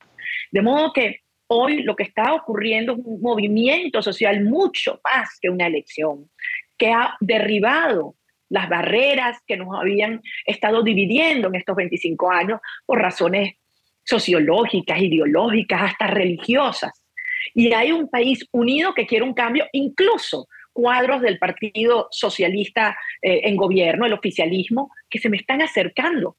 De 0.51 0.62
modo 0.62 0.93
que 0.93 1.22
hoy 1.48 1.84
lo 1.84 1.96
que 1.96 2.03
está 2.03 2.34
ocurriendo 2.34 2.93
es 2.93 3.00
un 3.03 3.22
movimiento 3.22 4.01
social 4.01 4.43
mucho 4.43 5.00
más 5.03 5.38
que 5.41 5.50
una 5.50 5.67
elección, 5.67 6.29
que 6.77 6.91
ha 6.91 7.15
derribado 7.20 8.15
las 8.50 8.70
barreras 8.70 9.39
que 9.48 9.58
nos 9.58 9.75
habían 9.79 10.22
estado 10.46 10.84
dividiendo 10.84 11.48
en 11.48 11.55
estos 11.55 11.75
25 11.75 12.32
años 12.32 12.60
por 12.86 13.00
razones 13.00 13.55
sociológicas, 14.03 15.01
ideológicas, 15.01 15.82
hasta 15.82 16.08
religiosas. 16.08 17.05
Y 17.53 17.74
hay 17.74 17.91
un 17.91 18.10
país 18.10 18.46
unido 18.51 18.93
que 18.93 19.05
quiere 19.05 19.24
un 19.24 19.34
cambio, 19.34 19.65
incluso 19.74 20.48
cuadros 20.74 21.22
del 21.22 21.38
Partido 21.38 22.08
Socialista 22.12 22.98
eh, 23.22 23.42
en 23.46 23.56
gobierno, 23.56 24.06
el 24.06 24.13
oficialismo, 24.13 24.92
que 25.10 25.20
se 25.20 25.30
me 25.30 25.38
están 25.38 25.62
acercando 25.62 26.36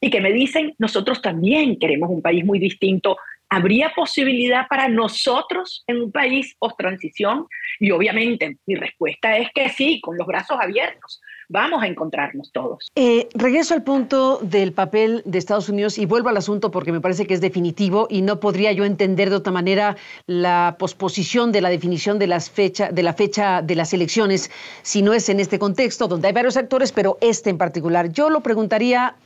y 0.00 0.10
que 0.10 0.20
me 0.20 0.32
dicen, 0.32 0.74
nosotros 0.78 1.20
también 1.22 1.78
queremos 1.78 2.08
un 2.10 2.22
país 2.22 2.44
muy 2.44 2.58
distinto. 2.58 3.16
¿Habría 3.48 3.92
posibilidad 3.94 4.66
para 4.68 4.88
nosotros 4.88 5.84
en 5.86 6.02
un 6.02 6.12
país 6.12 6.54
post-transición? 6.58 7.46
Y 7.80 7.90
obviamente 7.90 8.58
mi 8.66 8.74
respuesta 8.74 9.36
es 9.38 9.48
que 9.54 9.68
sí, 9.70 10.00
con 10.00 10.16
los 10.16 10.26
brazos 10.26 10.58
abiertos 10.60 11.20
vamos 11.48 11.82
a 11.82 11.86
encontrarnos 11.86 12.52
todos. 12.52 12.90
Eh, 12.94 13.28
regreso 13.34 13.74
al 13.74 13.82
punto 13.82 14.38
del 14.42 14.72
papel 14.72 15.22
de 15.24 15.38
Estados 15.38 15.68
Unidos 15.68 15.98
y 15.98 16.06
vuelvo 16.06 16.28
al 16.28 16.36
asunto 16.36 16.70
porque 16.70 16.92
me 16.92 17.00
parece 17.00 17.26
que 17.26 17.34
es 17.34 17.40
definitivo 17.40 18.06
y 18.10 18.22
no 18.22 18.38
podría 18.38 18.72
yo 18.72 18.84
entender 18.84 19.30
de 19.30 19.36
otra 19.36 19.52
manera 19.52 19.96
la 20.26 20.76
posposición 20.78 21.50
de 21.52 21.60
la 21.60 21.70
definición 21.70 22.18
de, 22.18 22.26
las 22.26 22.50
fecha, 22.50 22.92
de 22.92 23.02
la 23.02 23.14
fecha 23.14 23.62
de 23.62 23.74
las 23.74 23.92
elecciones 23.92 24.50
si 24.82 25.02
no 25.02 25.14
es 25.14 25.28
en 25.28 25.40
este 25.40 25.58
contexto 25.58 26.06
donde 26.06 26.28
hay 26.28 26.34
varios 26.34 26.56
actores, 26.56 26.92
pero 26.92 27.18
este 27.20 27.50
en 27.50 27.58
particular. 27.58 28.12
Yo 28.12 28.28
lo 28.30 28.40
preguntaría, 28.42 29.16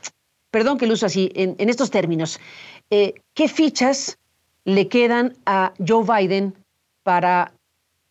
perdón 0.49 0.77
que 0.77 0.87
lo 0.87 0.93
uso 0.93 1.05
así, 1.05 1.31
en, 1.35 1.69
estos 1.69 1.91
términos, 1.91 2.39
eh, 2.89 3.15
¿qué 3.33 3.47
fichas 3.47 4.17
le 4.65 4.87
quedan 4.87 5.35
a 5.45 5.73
Joe 5.85 6.05
Biden 6.05 6.53
para 7.03 7.51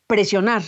presionar 0.07 0.63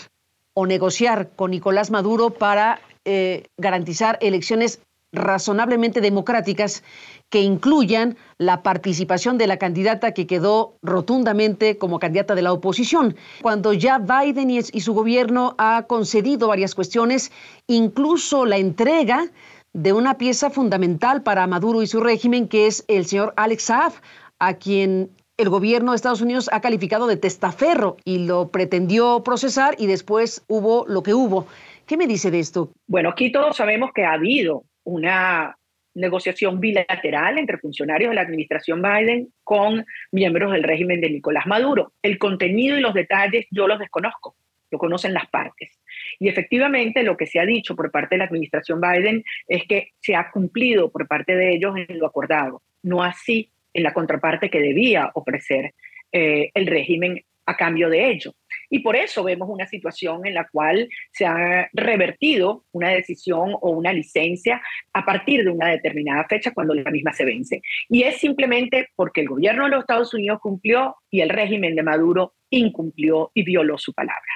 o 0.54 0.66
negociar 0.66 1.28
con 1.36 1.50
Nicolás 1.50 1.90
Maduro 1.90 2.30
para 2.30 2.80
eh, 3.04 3.44
garantizar 3.58 4.18
elecciones 4.20 4.80
razonablemente 5.14 6.00
democráticas 6.00 6.82
que 7.30 7.40
incluyan 7.40 8.16
la 8.38 8.62
participación 8.62 9.38
de 9.38 9.46
la 9.46 9.58
candidata 9.58 10.12
que 10.12 10.26
quedó 10.26 10.74
rotundamente 10.82 11.78
como 11.78 11.98
candidata 11.98 12.34
de 12.34 12.42
la 12.42 12.52
oposición. 12.52 13.16
Cuando 13.42 13.72
ya 13.72 13.98
Biden 13.98 14.50
y, 14.50 14.62
su 14.62 14.94
gobierno 14.94 15.54
ha 15.58 15.84
concedido 15.86 16.48
varias 16.48 16.74
cuestiones, 16.74 17.32
incluso 17.66 18.44
la 18.44 18.58
entrega 18.58 19.30
de 19.72 19.92
una 19.92 20.18
pieza 20.18 20.50
fundamental 20.50 21.22
para 21.22 21.46
Maduro 21.46 21.82
y 21.82 21.86
su 21.86 22.00
régimen, 22.00 22.46
que 22.46 22.66
es 22.66 22.84
el 22.86 23.06
señor 23.06 23.34
Alex 23.36 23.64
Saab, 23.64 23.92
a 24.38 24.54
quien 24.54 25.10
el 25.36 25.48
gobierno 25.48 25.90
de 25.90 25.96
Estados 25.96 26.20
Unidos 26.20 26.48
ha 26.52 26.60
calificado 26.60 27.08
de 27.08 27.16
testaferro 27.16 27.96
y 28.04 28.18
lo 28.18 28.48
pretendió 28.48 29.24
procesar 29.24 29.74
y 29.78 29.86
después 29.86 30.42
hubo 30.46 30.84
lo 30.86 31.02
que 31.02 31.14
hubo. 31.14 31.46
¿Qué 31.86 31.96
me 31.96 32.06
dice 32.06 32.30
de 32.30 32.40
esto? 32.40 32.72
Bueno, 32.86 33.10
aquí 33.10 33.30
todos 33.30 33.56
sabemos 33.56 33.92
que 33.92 34.04
ha 34.04 34.12
habido 34.12 34.64
una 34.84 35.56
negociación 35.94 36.60
bilateral 36.60 37.38
entre 37.38 37.58
funcionarios 37.58 38.10
de 38.10 38.16
la 38.16 38.22
administración 38.22 38.82
Biden 38.82 39.28
con 39.42 39.84
miembros 40.10 40.52
del 40.52 40.62
régimen 40.62 41.00
de 41.00 41.10
Nicolás 41.10 41.46
Maduro. 41.46 41.92
El 42.02 42.18
contenido 42.18 42.76
y 42.76 42.80
los 42.80 42.94
detalles 42.94 43.46
yo 43.50 43.68
los 43.68 43.78
desconozco, 43.78 44.36
lo 44.70 44.78
conocen 44.78 45.14
las 45.14 45.28
partes. 45.28 45.78
Y 46.18 46.28
efectivamente 46.28 47.02
lo 47.02 47.16
que 47.16 47.26
se 47.26 47.38
ha 47.38 47.46
dicho 47.46 47.76
por 47.76 47.90
parte 47.90 48.14
de 48.14 48.18
la 48.18 48.24
administración 48.24 48.80
Biden 48.80 49.22
es 49.46 49.64
que 49.64 49.90
se 50.00 50.16
ha 50.16 50.30
cumplido 50.30 50.90
por 50.90 51.06
parte 51.06 51.36
de 51.36 51.54
ellos 51.54 51.74
en 51.76 51.98
lo 51.98 52.06
acordado, 52.06 52.62
no 52.82 53.02
así 53.02 53.50
en 53.72 53.82
la 53.82 53.94
contraparte 53.94 54.50
que 54.50 54.60
debía 54.60 55.10
ofrecer 55.14 55.74
eh, 56.12 56.50
el 56.54 56.66
régimen 56.66 57.22
a 57.46 57.56
cambio 57.56 57.88
de 57.88 58.10
ello. 58.10 58.34
Y 58.74 58.80
por 58.80 58.96
eso 58.96 59.22
vemos 59.22 59.48
una 59.48 59.68
situación 59.68 60.26
en 60.26 60.34
la 60.34 60.48
cual 60.48 60.88
se 61.12 61.24
ha 61.24 61.68
revertido 61.74 62.64
una 62.72 62.88
decisión 62.88 63.54
o 63.60 63.70
una 63.70 63.92
licencia 63.92 64.60
a 64.92 65.04
partir 65.04 65.44
de 65.44 65.50
una 65.50 65.68
determinada 65.68 66.26
fecha 66.28 66.50
cuando 66.52 66.74
la 66.74 66.90
misma 66.90 67.12
se 67.12 67.24
vence. 67.24 67.62
Y 67.88 68.02
es 68.02 68.16
simplemente 68.16 68.88
porque 68.96 69.20
el 69.20 69.28
gobierno 69.28 69.62
de 69.62 69.70
los 69.70 69.80
Estados 69.82 70.12
Unidos 70.12 70.40
cumplió 70.42 70.96
y 71.08 71.20
el 71.20 71.28
régimen 71.28 71.76
de 71.76 71.84
Maduro 71.84 72.34
incumplió 72.50 73.30
y 73.32 73.44
violó 73.44 73.78
su 73.78 73.94
palabra. 73.94 74.32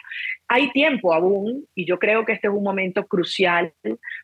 Hay 0.47 0.71
tiempo 0.71 1.13
aún, 1.13 1.67
y 1.75 1.85
yo 1.85 1.99
creo 1.99 2.25
que 2.25 2.35
este 2.35 2.47
es 2.47 2.55
un 2.55 2.63
momento 2.63 3.09
crucial 3.09 3.73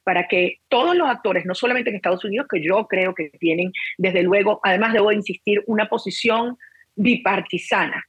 para 0.04 0.28
que 0.28 0.59
todos 0.68 0.94
los 0.94 1.09
actores, 1.09 1.44
no 1.44 1.56
solamente 1.56 1.90
en 1.90 1.97
Estados 1.97 2.25
Unidos, 2.25 2.47
que 2.49 2.62
yo 2.62 2.87
creo 2.87 3.16
que 3.16 3.30
tienen, 3.40 3.73
desde 3.99 4.23
luego, 4.23 4.61
además 4.62 4.92
debo 4.92 5.11
insistir, 5.11 5.64
una 5.66 5.88
posición 5.88 6.56
bipartisana 6.94 8.04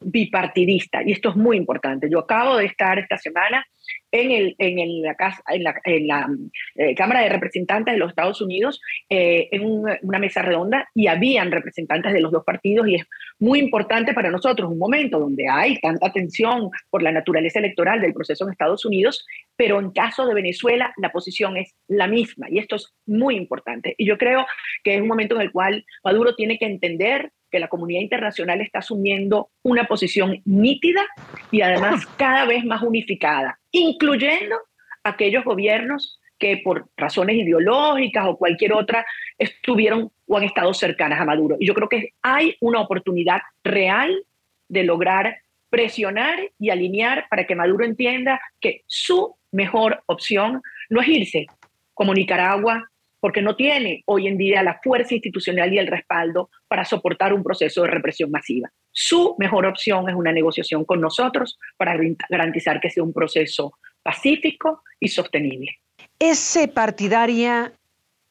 bipartidista, 0.00 1.02
y 1.04 1.12
esto 1.12 1.30
es 1.30 1.36
muy 1.36 1.56
importante. 1.56 2.08
Yo 2.10 2.20
acabo 2.20 2.56
de 2.56 2.66
estar 2.66 2.98
esta 2.98 3.18
semana 3.18 3.64
en, 4.10 4.30
el, 4.30 4.54
en, 4.58 5.02
la, 5.02 5.14
casa, 5.14 5.42
en 5.48 5.64
la, 5.64 5.74
en 5.84 6.06
la 6.06 6.28
eh, 6.76 6.94
Cámara 6.94 7.20
de 7.22 7.28
Representantes 7.28 7.92
de 7.92 7.98
los 7.98 8.10
Estados 8.10 8.40
Unidos 8.40 8.80
eh, 9.08 9.48
en 9.50 9.62
una 10.02 10.18
mesa 10.18 10.42
redonda 10.42 10.88
y 10.94 11.08
habían 11.08 11.50
representantes 11.50 12.12
de 12.12 12.20
los 12.20 12.32
dos 12.32 12.44
partidos 12.44 12.88
y 12.88 12.96
es 12.96 13.06
muy 13.38 13.58
importante 13.58 14.14
para 14.14 14.30
nosotros 14.30 14.70
un 14.70 14.78
momento 14.78 15.18
donde 15.18 15.48
hay 15.48 15.78
tanta 15.80 16.12
tensión 16.12 16.70
por 16.90 17.02
la 17.02 17.12
naturaleza 17.12 17.58
electoral 17.58 18.00
del 18.00 18.14
proceso 18.14 18.44
en 18.44 18.52
Estados 18.52 18.84
Unidos, 18.84 19.26
pero 19.56 19.78
en 19.78 19.90
caso 19.90 20.26
de 20.26 20.34
Venezuela 20.34 20.92
la 20.96 21.12
posición 21.12 21.56
es 21.56 21.74
la 21.86 22.06
misma 22.06 22.46
y 22.50 22.58
esto 22.58 22.76
es 22.76 22.94
muy 23.06 23.36
importante. 23.36 23.94
Y 23.98 24.06
yo 24.06 24.18
creo 24.18 24.46
que 24.82 24.94
es 24.94 25.00
un 25.00 25.08
momento 25.08 25.34
en 25.34 25.42
el 25.42 25.52
cual 25.52 25.84
Maduro 26.02 26.34
tiene 26.34 26.58
que 26.58 26.66
entender 26.66 27.30
que 27.50 27.58
la 27.58 27.68
comunidad 27.68 28.00
internacional 28.00 28.60
está 28.60 28.80
asumiendo 28.80 29.50
una 29.62 29.84
posición 29.84 30.40
nítida 30.44 31.02
y 31.50 31.62
además 31.62 32.06
cada 32.16 32.44
vez 32.44 32.64
más 32.64 32.82
unificada, 32.82 33.58
incluyendo 33.70 34.56
aquellos 35.04 35.44
gobiernos 35.44 36.20
que 36.38 36.60
por 36.64 36.88
razones 36.96 37.36
ideológicas 37.36 38.26
o 38.26 38.36
cualquier 38.36 38.72
otra 38.72 39.04
estuvieron 39.36 40.10
o 40.26 40.36
han 40.36 40.44
estado 40.44 40.72
cercanas 40.72 41.20
a 41.20 41.24
Maduro. 41.24 41.56
Y 41.58 41.66
yo 41.66 41.74
creo 41.74 41.88
que 41.88 42.10
hay 42.22 42.56
una 42.60 42.80
oportunidad 42.80 43.40
real 43.64 44.24
de 44.68 44.84
lograr 44.84 45.38
presionar 45.70 46.38
y 46.58 46.70
alinear 46.70 47.26
para 47.28 47.44
que 47.44 47.54
Maduro 47.54 47.84
entienda 47.84 48.40
que 48.60 48.82
su 48.86 49.36
mejor 49.50 50.02
opción 50.06 50.62
no 50.88 51.00
es 51.00 51.08
irse 51.08 51.46
como 51.94 52.14
Nicaragua 52.14 52.88
porque 53.20 53.42
no 53.42 53.56
tiene 53.56 54.02
hoy 54.06 54.26
en 54.26 54.38
día 54.38 54.62
la 54.62 54.80
fuerza 54.82 55.14
institucional 55.14 55.72
y 55.72 55.78
el 55.78 55.86
respaldo 55.86 56.50
para 56.68 56.84
soportar 56.84 57.32
un 57.32 57.42
proceso 57.42 57.82
de 57.82 57.88
represión 57.88 58.30
masiva. 58.30 58.70
Su 58.92 59.34
mejor 59.38 59.66
opción 59.66 60.08
es 60.08 60.14
una 60.14 60.32
negociación 60.32 60.84
con 60.84 61.00
nosotros 61.00 61.58
para 61.76 61.96
garantizar 62.28 62.80
que 62.80 62.90
sea 62.90 63.02
un 63.02 63.12
proceso 63.12 63.72
pacífico 64.02 64.82
y 65.00 65.08
sostenible. 65.08 65.78
¿Es 66.18 66.58
partidaria 66.74 67.72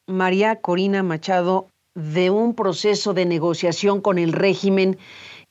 María 0.06 0.56
Corina 0.56 1.02
Machado 1.02 1.68
de 1.94 2.30
un 2.30 2.54
proceso 2.54 3.12
de 3.12 3.26
negociación 3.26 4.00
con 4.00 4.18
el 4.18 4.32
régimen 4.32 4.98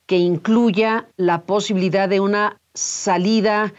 que 0.06 0.18
incluya 0.18 1.08
la 1.18 1.44
posibilidad 1.44 2.08
de 2.08 2.22
una 2.22 2.60
salida 2.74 3.74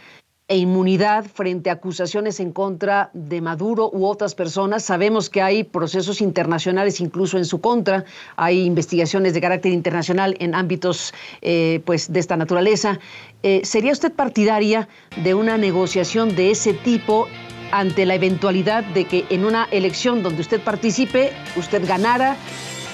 e 0.48 0.56
inmunidad 0.56 1.26
frente 1.26 1.68
a 1.68 1.74
acusaciones 1.74 2.40
en 2.40 2.52
contra 2.52 3.10
de 3.12 3.42
Maduro 3.42 3.90
u 3.92 4.06
otras 4.06 4.34
personas. 4.34 4.82
Sabemos 4.82 5.28
que 5.28 5.42
hay 5.42 5.62
procesos 5.62 6.22
internacionales 6.22 7.00
incluso 7.00 7.36
en 7.36 7.44
su 7.44 7.60
contra, 7.60 8.06
hay 8.36 8.64
investigaciones 8.64 9.34
de 9.34 9.42
carácter 9.42 9.72
internacional 9.72 10.36
en 10.40 10.54
ámbitos 10.54 11.12
eh, 11.42 11.82
pues, 11.84 12.10
de 12.10 12.18
esta 12.18 12.38
naturaleza. 12.38 12.98
Eh, 13.42 13.60
¿Sería 13.62 13.92
usted 13.92 14.10
partidaria 14.10 14.88
de 15.22 15.34
una 15.34 15.58
negociación 15.58 16.34
de 16.34 16.50
ese 16.50 16.72
tipo 16.72 17.28
ante 17.70 18.06
la 18.06 18.14
eventualidad 18.14 18.84
de 18.84 19.04
que 19.04 19.26
en 19.28 19.44
una 19.44 19.68
elección 19.70 20.22
donde 20.22 20.40
usted 20.40 20.62
participe, 20.62 21.30
usted 21.56 21.86
ganara 21.86 22.36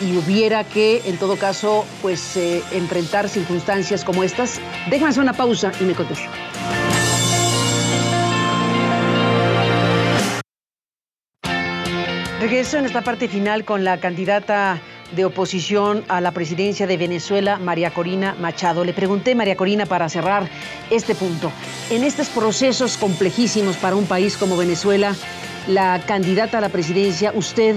y 0.00 0.16
hubiera 0.16 0.64
que, 0.64 1.02
en 1.06 1.16
todo 1.18 1.36
caso, 1.36 1.84
pues 2.02 2.36
eh, 2.36 2.60
enfrentar 2.72 3.28
circunstancias 3.28 4.04
como 4.04 4.24
estas? 4.24 4.60
Déjame 4.90 5.10
hacer 5.10 5.22
una 5.22 5.34
pausa 5.34 5.70
y 5.80 5.84
me 5.84 5.94
contesto. 5.94 6.28
Regreso 12.54 12.78
en 12.78 12.84
esta 12.84 13.02
parte 13.02 13.26
final 13.26 13.64
con 13.64 13.82
la 13.82 13.98
candidata 13.98 14.80
de 15.16 15.24
oposición 15.24 16.04
a 16.06 16.20
la 16.20 16.30
presidencia 16.30 16.86
de 16.86 16.96
Venezuela, 16.96 17.58
María 17.58 17.92
Corina 17.92 18.36
Machado. 18.38 18.84
Le 18.84 18.92
pregunté, 18.92 19.34
María 19.34 19.56
Corina, 19.56 19.86
para 19.86 20.08
cerrar 20.08 20.48
este 20.88 21.16
punto, 21.16 21.50
en 21.90 22.04
estos 22.04 22.28
procesos 22.28 22.96
complejísimos 22.96 23.76
para 23.76 23.96
un 23.96 24.06
país 24.06 24.36
como 24.36 24.56
Venezuela, 24.56 25.16
la 25.66 26.00
candidata 26.06 26.58
a 26.58 26.60
la 26.60 26.68
presidencia, 26.68 27.32
usted 27.34 27.74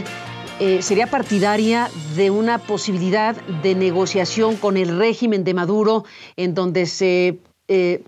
eh, 0.59 0.83
sería 0.83 1.07
partidaria 1.07 1.89
de 2.15 2.29
una 2.29 2.59
posibilidad 2.59 3.35
de 3.63 3.73
negociación 3.73 4.57
con 4.57 4.77
el 4.77 4.95
régimen 4.95 5.43
de 5.43 5.55
Maduro 5.55 6.05
en 6.35 6.53
donde 6.53 6.85
se 6.85 7.39
eh, 7.67 8.03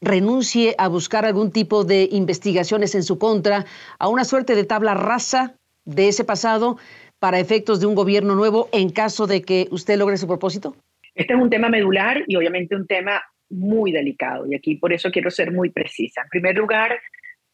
renuncie 0.00 0.76
a 0.78 0.86
buscar 0.86 1.26
algún 1.26 1.50
tipo 1.50 1.82
de 1.82 2.08
investigaciones 2.12 2.94
en 2.94 3.02
su 3.02 3.18
contra, 3.18 3.66
a 3.98 4.06
una 4.06 4.24
suerte 4.24 4.54
de 4.54 4.62
tabla 4.62 4.94
rasa 4.94 5.56
de 5.84 6.08
ese 6.08 6.24
pasado 6.24 6.78
para 7.18 7.38
efectos 7.38 7.80
de 7.80 7.86
un 7.86 7.94
gobierno 7.94 8.34
nuevo 8.34 8.68
en 8.72 8.90
caso 8.90 9.26
de 9.26 9.42
que 9.42 9.68
usted 9.70 9.98
logre 9.98 10.16
su 10.16 10.26
propósito? 10.26 10.76
Este 11.14 11.34
es 11.34 11.40
un 11.40 11.50
tema 11.50 11.68
medular 11.68 12.24
y 12.26 12.36
obviamente 12.36 12.74
un 12.74 12.86
tema 12.86 13.22
muy 13.50 13.92
delicado 13.92 14.46
y 14.46 14.54
aquí 14.54 14.76
por 14.76 14.92
eso 14.92 15.10
quiero 15.10 15.30
ser 15.30 15.52
muy 15.52 15.70
precisa. 15.70 16.22
En 16.22 16.28
primer 16.28 16.56
lugar, 16.56 16.98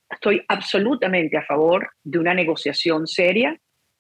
estoy 0.08 0.42
absolutamente 0.49 1.37
a 1.37 1.44
favor 1.44 1.90
de 2.02 2.18
una 2.18 2.34
negociación 2.34 3.06
seria 3.06 3.58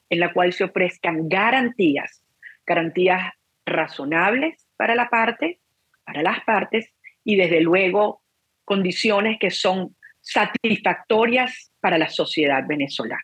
en 0.08 0.20
la 0.20 0.32
cual 0.32 0.52
se 0.52 0.64
ofrezcan 0.64 1.28
garantías, 1.28 2.24
garantías 2.66 3.32
razonables 3.64 4.66
para 4.76 4.94
la 4.94 5.08
parte, 5.08 5.60
para 6.04 6.22
las 6.22 6.40
partes 6.44 6.92
y 7.22 7.36
desde 7.36 7.60
luego 7.60 8.22
condiciones 8.64 9.38
que 9.38 9.50
son 9.50 9.96
satisfactorias 10.20 11.72
para 11.80 11.98
la 11.98 12.08
sociedad 12.08 12.64
venezolana. 12.66 13.22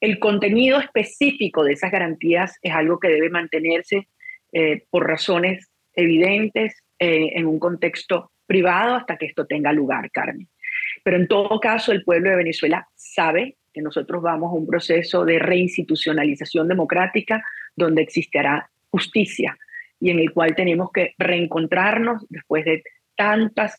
El 0.00 0.18
contenido 0.18 0.78
específico 0.78 1.64
de 1.64 1.72
esas 1.72 1.90
garantías 1.90 2.58
es 2.62 2.72
algo 2.72 3.00
que 3.00 3.08
debe 3.08 3.30
mantenerse 3.30 4.08
eh, 4.52 4.84
por 4.90 5.06
razones 5.06 5.70
evidentes 5.94 6.82
eh, 6.98 7.30
en 7.34 7.46
un 7.46 7.58
contexto 7.58 8.32
privado 8.46 8.94
hasta 8.94 9.16
que 9.16 9.26
esto 9.26 9.46
tenga 9.46 9.72
lugar, 9.72 10.10
Carmen. 10.10 10.48
Pero 11.02 11.16
en 11.16 11.28
todo 11.28 11.58
caso, 11.60 11.92
el 11.92 12.04
pueblo 12.04 12.30
de 12.30 12.36
Venezuela 12.36 12.86
sabe 12.94 13.56
que 13.72 13.82
nosotros 13.82 14.22
vamos 14.22 14.50
a 14.50 14.54
un 14.56 14.66
proceso 14.66 15.24
de 15.24 15.38
reinstitucionalización 15.38 16.68
democrática 16.68 17.44
donde 17.74 18.02
existirá 18.02 18.70
justicia 18.90 19.58
y 20.00 20.10
en 20.10 20.18
el 20.18 20.32
cual 20.32 20.54
tenemos 20.54 20.90
que 20.92 21.14
reencontrarnos 21.18 22.24
después 22.28 22.64
de 22.64 22.82
tantos 23.14 23.72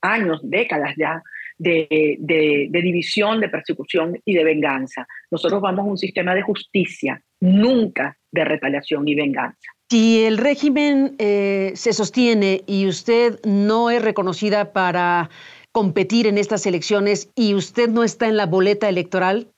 años, 0.00 0.40
décadas 0.42 0.94
ya, 0.96 1.22
de, 1.58 2.68
división, 2.70 3.40
de 3.40 3.48
persecución 3.48 4.20
y 4.24 4.34
de 4.34 4.44
venganza. 4.44 5.06
Nosotros 5.30 5.60
vamos 5.60 5.86
a 5.86 5.90
un 5.90 5.98
sistema 5.98 6.34
de 6.34 6.42
justicia, 6.42 7.22
nunca 7.40 8.16
de 8.32 8.44
retaliación 8.44 9.06
y 9.08 9.14
venganza. 9.14 9.70
Si 9.90 10.24
el 10.24 10.38
régimen 10.38 11.14
eh, 11.18 11.72
se 11.74 11.92
sostiene 11.92 12.62
y 12.66 12.86
usted 12.86 13.38
no 13.44 13.90
es 13.90 14.02
reconocida 14.02 14.72
para 14.72 15.30
competir 15.72 16.26
en 16.26 16.38
estas 16.38 16.66
elecciones 16.66 17.30
y 17.34 17.54
usted 17.54 17.88
no 17.88 18.02
está 18.02 18.28
en 18.28 18.36
la 18.36 18.46
boleta 18.46 18.88
electoral, 18.88 19.48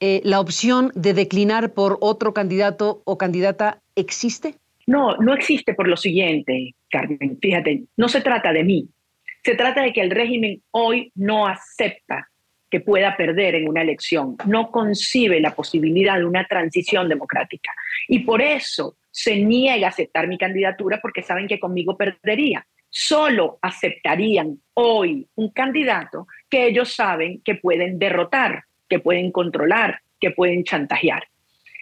eh, 0.00 0.20
¿la 0.24 0.40
opción 0.40 0.92
de 0.94 1.14
declinar 1.14 1.72
por 1.72 1.98
otro 2.00 2.32
candidato 2.32 3.02
o 3.04 3.18
candidata 3.18 3.80
existe? 3.96 4.54
No, 4.86 5.16
no 5.18 5.34
existe 5.34 5.74
por 5.74 5.88
lo 5.88 5.96
siguiente, 5.96 6.74
Carmen. 6.90 7.38
Fíjate, 7.40 7.84
no 7.96 8.08
se 8.08 8.20
trata 8.22 8.52
de 8.52 8.64
mí, 8.64 8.88
se 9.42 9.54
trata 9.54 9.82
de 9.82 9.92
que 9.92 10.00
el 10.00 10.10
régimen 10.10 10.62
hoy 10.70 11.12
no 11.14 11.46
acepta 11.46 12.28
que 12.70 12.80
pueda 12.80 13.16
perder 13.16 13.56
en 13.56 13.68
una 13.68 13.82
elección, 13.82 14.36
no 14.46 14.70
concibe 14.70 15.40
la 15.40 15.54
posibilidad 15.54 16.18
de 16.18 16.24
una 16.24 16.46
transición 16.46 17.08
democrática. 17.08 17.72
Y 18.06 18.20
por 18.20 18.40
eso 18.40 18.96
se 19.10 19.36
niega 19.36 19.88
a 19.88 19.90
aceptar 19.90 20.28
mi 20.28 20.38
candidatura 20.38 21.00
porque 21.02 21.22
saben 21.22 21.48
que 21.48 21.58
conmigo 21.58 21.96
perdería. 21.96 22.64
Solo 22.88 23.58
aceptarían 23.60 24.58
hoy 24.74 25.26
un 25.34 25.50
candidato 25.50 26.26
que 26.48 26.66
ellos 26.66 26.94
saben 26.94 27.40
que 27.44 27.56
pueden 27.56 27.98
derrotar, 27.98 28.64
que 28.88 29.00
pueden 29.00 29.32
controlar, 29.32 30.00
que 30.20 30.30
pueden 30.30 30.64
chantajear. 30.64 31.24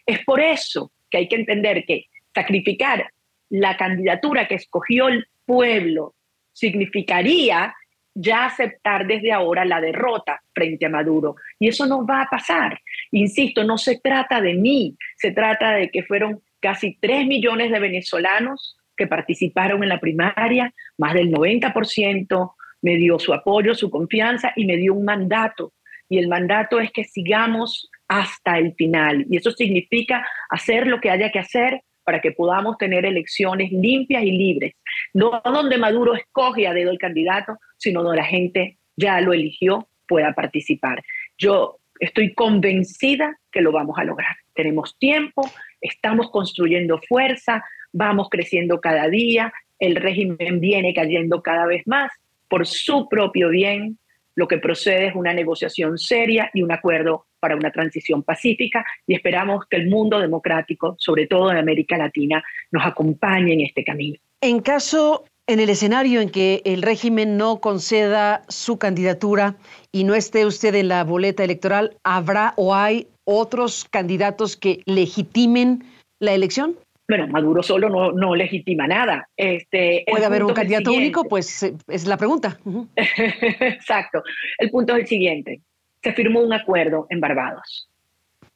Es 0.06 0.24
por 0.24 0.40
eso 0.40 0.90
que 1.10 1.18
hay 1.18 1.28
que 1.28 1.36
entender 1.36 1.84
que 1.84 2.06
sacrificar 2.34 3.10
la 3.50 3.76
candidatura 3.76 4.46
que 4.46 4.54
escogió 4.54 5.08
el 5.08 5.26
pueblo 5.44 6.14
significaría 6.58 7.74
ya 8.14 8.46
aceptar 8.46 9.06
desde 9.06 9.32
ahora 9.32 9.64
la 9.64 9.80
derrota 9.80 10.40
frente 10.52 10.86
a 10.86 10.88
Maduro. 10.88 11.36
Y 11.58 11.68
eso 11.68 11.86
no 11.86 12.04
va 12.04 12.22
a 12.22 12.28
pasar. 12.28 12.80
Insisto, 13.12 13.62
no 13.62 13.78
se 13.78 14.00
trata 14.00 14.40
de 14.40 14.54
mí, 14.54 14.96
se 15.16 15.30
trata 15.30 15.72
de 15.72 15.90
que 15.90 16.02
fueron 16.02 16.42
casi 16.60 16.98
3 17.00 17.26
millones 17.26 17.70
de 17.70 17.78
venezolanos 17.78 18.76
que 18.96 19.06
participaron 19.06 19.84
en 19.84 19.90
la 19.90 20.00
primaria, 20.00 20.74
más 20.96 21.14
del 21.14 21.30
90% 21.30 22.52
me 22.82 22.96
dio 22.96 23.18
su 23.18 23.32
apoyo, 23.32 23.74
su 23.74 23.90
confianza 23.90 24.52
y 24.56 24.64
me 24.64 24.76
dio 24.76 24.94
un 24.94 25.04
mandato. 25.04 25.72
Y 26.08 26.18
el 26.18 26.28
mandato 26.28 26.80
es 26.80 26.90
que 26.90 27.04
sigamos 27.04 27.90
hasta 28.08 28.58
el 28.58 28.74
final. 28.74 29.26
Y 29.30 29.36
eso 29.36 29.50
significa 29.52 30.26
hacer 30.50 30.86
lo 30.86 31.00
que 31.00 31.10
haya 31.10 31.30
que 31.30 31.38
hacer 31.38 31.82
para 32.02 32.20
que 32.20 32.32
podamos 32.32 32.78
tener 32.78 33.04
elecciones 33.04 33.70
limpias 33.70 34.22
y 34.22 34.30
libres. 34.30 34.72
No 35.14 35.40
donde 35.44 35.78
Maduro 35.78 36.14
escoge 36.14 36.66
a 36.66 36.74
dedo 36.74 36.90
el 36.90 36.98
candidato, 36.98 37.58
sino 37.76 38.02
donde 38.02 38.18
la 38.18 38.26
gente 38.26 38.78
ya 38.96 39.20
lo 39.20 39.32
eligió, 39.32 39.88
pueda 40.06 40.32
participar. 40.32 41.02
Yo 41.36 41.78
estoy 42.00 42.34
convencida 42.34 43.38
que 43.52 43.60
lo 43.60 43.72
vamos 43.72 43.98
a 43.98 44.04
lograr. 44.04 44.36
Tenemos 44.54 44.98
tiempo, 44.98 45.48
estamos 45.80 46.30
construyendo 46.30 47.00
fuerza, 47.08 47.64
vamos 47.92 48.28
creciendo 48.30 48.80
cada 48.80 49.08
día, 49.08 49.52
el 49.78 49.96
régimen 49.96 50.60
viene 50.60 50.92
cayendo 50.94 51.42
cada 51.42 51.66
vez 51.66 51.86
más 51.86 52.10
por 52.48 52.66
su 52.66 53.08
propio 53.08 53.50
bien. 53.50 53.98
Lo 54.34 54.48
que 54.48 54.58
procede 54.58 55.08
es 55.08 55.14
una 55.14 55.34
negociación 55.34 55.98
seria 55.98 56.50
y 56.54 56.62
un 56.62 56.72
acuerdo 56.72 57.26
para 57.40 57.56
una 57.56 57.70
transición 57.70 58.22
pacífica 58.22 58.84
y 59.06 59.14
esperamos 59.14 59.66
que 59.68 59.76
el 59.76 59.88
mundo 59.88 60.18
democrático, 60.18 60.96
sobre 60.98 61.26
todo 61.26 61.50
en 61.50 61.58
América 61.58 61.96
Latina, 61.96 62.42
nos 62.70 62.84
acompañe 62.84 63.52
en 63.52 63.60
este 63.60 63.84
camino. 63.84 64.18
En 64.40 64.60
caso, 64.60 65.24
en 65.46 65.60
el 65.60 65.70
escenario 65.70 66.20
en 66.20 66.30
que 66.30 66.62
el 66.64 66.82
régimen 66.82 67.36
no 67.36 67.60
conceda 67.60 68.42
su 68.48 68.78
candidatura 68.78 69.56
y 69.92 70.04
no 70.04 70.14
esté 70.14 70.46
usted 70.46 70.74
en 70.74 70.88
la 70.88 71.04
boleta 71.04 71.44
electoral, 71.44 71.96
¿habrá 72.04 72.54
o 72.56 72.74
hay 72.74 73.08
otros 73.24 73.84
candidatos 73.84 74.56
que 74.56 74.80
legitimen 74.86 75.84
la 76.20 76.32
elección? 76.32 76.76
Bueno, 77.08 77.26
Maduro 77.28 77.62
solo 77.62 77.88
no, 77.88 78.12
no 78.12 78.34
legitima 78.34 78.86
nada. 78.86 79.28
Este, 79.36 80.04
¿Puede 80.10 80.26
haber 80.26 80.44
un 80.44 80.52
candidato 80.52 80.92
único? 80.92 81.24
Pues 81.24 81.62
eh, 81.62 81.74
es 81.88 82.06
la 82.06 82.18
pregunta. 82.18 82.58
Exacto. 82.96 84.22
El 84.58 84.70
punto 84.70 84.94
es 84.94 85.00
el 85.00 85.06
siguiente 85.06 85.62
se 86.02 86.12
firmó 86.12 86.40
un 86.40 86.52
acuerdo 86.52 87.06
en 87.10 87.20
Barbados. 87.20 87.88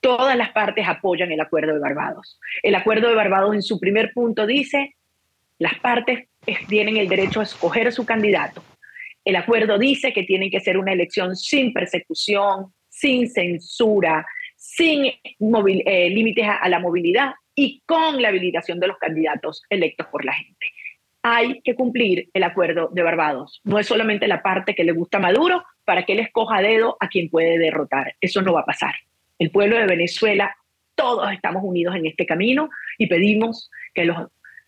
Todas 0.00 0.36
las 0.36 0.50
partes 0.50 0.86
apoyan 0.86 1.30
el 1.30 1.40
acuerdo 1.40 1.74
de 1.74 1.80
Barbados. 1.80 2.38
El 2.62 2.74
acuerdo 2.74 3.08
de 3.08 3.14
Barbados 3.14 3.54
en 3.54 3.62
su 3.62 3.78
primer 3.78 4.12
punto 4.12 4.46
dice, 4.46 4.94
las 5.62 5.78
partes 5.78 6.28
tienen 6.68 6.96
el 6.96 7.08
derecho 7.08 7.38
a 7.38 7.44
escoger 7.44 7.92
su 7.92 8.04
candidato. 8.04 8.64
El 9.24 9.36
acuerdo 9.36 9.78
dice 9.78 10.12
que 10.12 10.24
tiene 10.24 10.50
que 10.50 10.58
ser 10.58 10.76
una 10.76 10.92
elección 10.92 11.36
sin 11.36 11.72
persecución, 11.72 12.72
sin 12.88 13.28
censura, 13.30 14.26
sin 14.56 15.04
eh, 15.04 16.10
límites 16.10 16.46
a 16.60 16.68
la 16.68 16.80
movilidad 16.80 17.34
y 17.54 17.80
con 17.86 18.20
la 18.20 18.28
habilitación 18.28 18.80
de 18.80 18.88
los 18.88 18.98
candidatos 18.98 19.62
electos 19.70 20.08
por 20.08 20.24
la 20.24 20.32
gente. 20.32 20.66
Hay 21.22 21.60
que 21.60 21.76
cumplir 21.76 22.28
el 22.34 22.42
acuerdo 22.42 22.90
de 22.92 23.02
Barbados. 23.04 23.60
No 23.62 23.78
es 23.78 23.86
solamente 23.86 24.26
la 24.26 24.42
parte 24.42 24.74
que 24.74 24.82
le 24.82 24.90
gusta 24.90 25.18
a 25.18 25.20
Maduro, 25.20 25.62
para 25.84 26.04
que 26.04 26.14
él 26.14 26.18
escoja 26.18 26.56
a 26.56 26.62
dedo 26.62 26.96
a 26.98 27.06
quien 27.06 27.30
puede 27.30 27.56
derrotar. 27.58 28.16
Eso 28.20 28.42
no 28.42 28.54
va 28.54 28.62
a 28.62 28.66
pasar. 28.66 28.94
El 29.38 29.52
pueblo 29.52 29.76
de 29.76 29.86
Venezuela, 29.86 30.56
todos 30.96 31.32
estamos 31.32 31.62
unidos 31.64 31.94
en 31.94 32.06
este 32.06 32.26
camino 32.26 32.68
y 32.98 33.06
pedimos 33.06 33.70
que 33.94 34.04
los, 34.04 34.16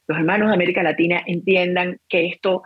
los 0.06 0.18
hermanos 0.18 0.48
de 0.48 0.54
América 0.54 0.82
Latina 0.82 1.22
entiendan 1.26 1.98
que 2.08 2.26
esto 2.26 2.62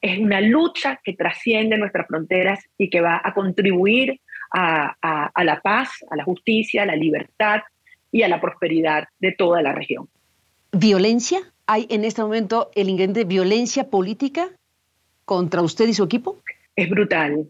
es 0.00 0.18
una 0.18 0.40
lucha 0.40 1.00
que 1.04 1.14
trasciende 1.14 1.78
nuestras 1.78 2.08
fronteras 2.08 2.60
y 2.76 2.90
que 2.90 3.00
va 3.00 3.20
a 3.22 3.32
contribuir 3.34 4.20
a, 4.52 4.96
a, 5.00 5.44
la 5.44 5.60
paz, 5.60 5.90
a 6.10 6.16
la 6.16 6.24
justicia, 6.24 6.82
a 6.82 6.86
la 6.86 6.96
libertad 6.96 7.60
y 8.10 8.22
a 8.22 8.28
la 8.28 8.40
prosperidad 8.40 9.04
de 9.20 9.32
toda 9.32 9.62
la 9.62 9.72
región. 9.72 10.08
¿Violencia? 10.72 11.38
¿Hay 11.66 11.86
en 11.88 12.04
este 12.04 12.20
momento 12.20 12.70
el 12.74 12.88
ingrediente 12.88 13.20
de 13.20 13.26
violencia 13.26 13.88
política 13.88 14.50
contra 15.24 15.62
usted 15.62 15.86
y 15.86 15.94
su 15.94 16.04
equipo? 16.04 16.42
Es 16.74 16.90
brutal. 16.90 17.48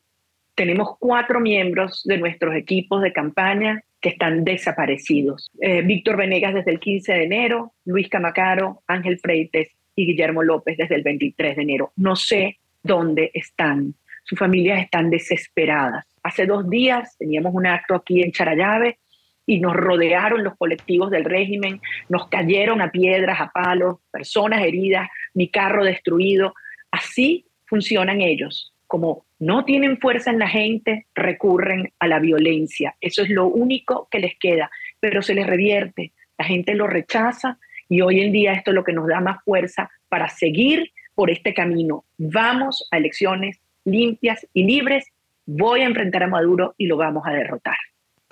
Tenemos 0.55 0.97
cuatro 0.99 1.40
miembros 1.40 2.03
de 2.05 2.18
nuestros 2.18 2.55
equipos 2.55 3.03
de 3.03 3.12
campaña 3.12 3.83
que 4.02 4.10
están 4.10 4.44
desaparecidos. 4.44 5.50
Eh, 5.60 5.80
Víctor 5.82 6.16
Venegas 6.16 6.54
desde 6.54 6.72
el 6.72 6.80
15 6.80 7.12
de 7.12 7.22
enero, 7.22 7.72
Luis 7.84 8.08
Camacaro, 8.08 8.82
Ángel 8.88 9.18
Freites 9.18 9.68
y 9.94 10.06
Guillermo 10.06 10.42
López 10.42 10.76
desde 10.76 10.96
el 10.96 11.02
23 11.02 11.56
de 11.56 11.62
enero. 11.62 11.92
No 11.96 12.16
sé 12.16 12.58
dónde 12.82 13.30
están. 13.32 13.94
Sus 14.24 14.38
familias 14.38 14.82
están 14.82 15.08
desesperadas. 15.08 16.04
Hace 16.22 16.46
dos 16.46 16.68
días 16.68 17.16
teníamos 17.16 17.54
un 17.54 17.66
acto 17.66 17.94
aquí 17.94 18.22
en 18.22 18.32
Charayave 18.32 18.98
y 19.46 19.60
nos 19.60 19.74
rodearon 19.74 20.42
los 20.42 20.56
colectivos 20.56 21.10
del 21.10 21.24
régimen, 21.24 21.80
nos 22.08 22.28
cayeron 22.28 22.80
a 22.80 22.90
piedras, 22.90 23.40
a 23.40 23.50
palos, 23.50 23.98
personas 24.10 24.62
heridas, 24.62 25.08
mi 25.34 25.48
carro 25.48 25.84
destruido. 25.84 26.54
Así 26.90 27.46
funcionan 27.66 28.20
ellos. 28.20 28.71
Como 28.92 29.24
no 29.38 29.64
tienen 29.64 29.96
fuerza 29.96 30.31
en 30.31 30.38
la 30.38 30.48
gente, 30.48 31.07
recurren 31.14 31.94
a 31.98 32.07
la 32.07 32.18
violencia. 32.18 32.94
Eso 33.00 33.22
es 33.22 33.31
lo 33.31 33.46
único 33.46 34.07
que 34.11 34.18
les 34.18 34.37
queda, 34.38 34.70
pero 35.00 35.22
se 35.22 35.35
les 35.35 35.46
revierte. 35.46 36.12
La 36.37 36.44
gente 36.44 36.74
lo 36.74 36.87
rechaza 36.87 37.59
y 37.88 38.02
hoy 38.02 38.20
en 38.20 38.33
día 38.33 38.52
esto 38.52 38.70
es 38.70 38.74
lo 38.74 38.85
que 38.85 38.92
nos 38.92 39.09
da 39.09 39.20
más 39.20 39.42
fuerza 39.44 39.90
para 40.11 40.28
seguir 40.28 40.92
por 41.14 41.31
este 41.31 41.55
camino. 41.55 42.05
Vamos 42.18 42.87
a 42.90 42.98
elecciones 42.98 43.59
limpias 43.87 44.46
y 44.52 44.64
libres. 44.64 45.07
Voy 45.46 45.81
a 45.81 45.87
enfrentar 45.87 46.24
a 46.24 46.28
Maduro 46.28 46.74
y 46.76 46.85
lo 46.85 46.98
vamos 46.98 47.22
a 47.24 47.33
derrotar. 47.33 47.78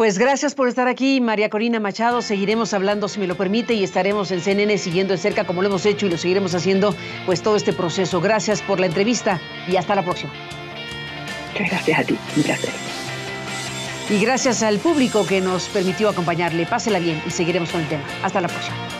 Pues 0.01 0.17
gracias 0.17 0.55
por 0.55 0.67
estar 0.67 0.89
aquí, 0.89 1.21
María 1.21 1.51
Corina 1.51 1.79
Machado. 1.79 2.23
Seguiremos 2.23 2.73
hablando, 2.73 3.07
si 3.07 3.21
me 3.21 3.27
lo 3.27 3.35
permite, 3.35 3.75
y 3.75 3.85
estaremos 3.85 4.31
en 4.31 4.41
CNN 4.41 4.79
siguiendo 4.79 5.13
de 5.13 5.19
cerca 5.19 5.45
como 5.45 5.61
lo 5.61 5.69
hemos 5.69 5.85
hecho 5.85 6.07
y 6.07 6.09
lo 6.09 6.17
seguiremos 6.17 6.55
haciendo, 6.55 6.95
pues 7.27 7.43
todo 7.43 7.55
este 7.55 7.75
proceso. 7.75 8.19
Gracias 8.19 8.63
por 8.63 8.81
la 8.81 8.87
entrevista 8.87 9.43
y 9.69 9.77
hasta 9.77 9.95
la 9.95 10.03
próxima. 10.03 10.33
gracias 11.55 11.99
a 11.99 12.05
ti, 12.05 12.19
un 12.35 12.43
placer. 12.43 12.71
Y 14.09 14.25
gracias 14.25 14.63
al 14.63 14.79
público 14.79 15.27
que 15.27 15.43
nos 15.43 15.69
permitió 15.69 16.09
acompañarle. 16.09 16.65
Pásela 16.65 16.99
bien 16.99 17.23
y 17.27 17.31
seguiremos 17.31 17.69
con 17.69 17.83
el 17.83 17.89
tema. 17.89 18.05
Hasta 18.23 18.41
la 18.41 18.49
próxima. 18.49 19.00